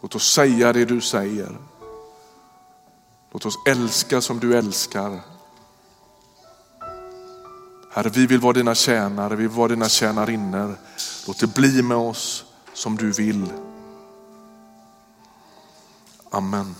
Låt 0.00 0.14
oss 0.14 0.32
säga 0.32 0.72
det 0.72 0.84
du 0.84 1.00
säger. 1.00 1.58
Låt 3.32 3.46
oss 3.46 3.58
älska 3.66 4.20
som 4.20 4.40
du 4.40 4.58
älskar. 4.58 5.20
Herre, 7.92 8.08
vi 8.08 8.26
vill 8.26 8.40
vara 8.40 8.52
dina 8.52 8.74
tjänare, 8.74 9.36
vi 9.36 9.42
vill 9.42 9.56
vara 9.56 9.68
dina 9.68 9.88
tjänarinnor. 9.88 10.76
Låt 11.26 11.40
det 11.40 11.54
bli 11.54 11.82
med 11.82 11.96
oss 11.96 12.44
som 12.74 12.96
du 12.96 13.10
vill. 13.10 13.52
Amen. 16.30 16.74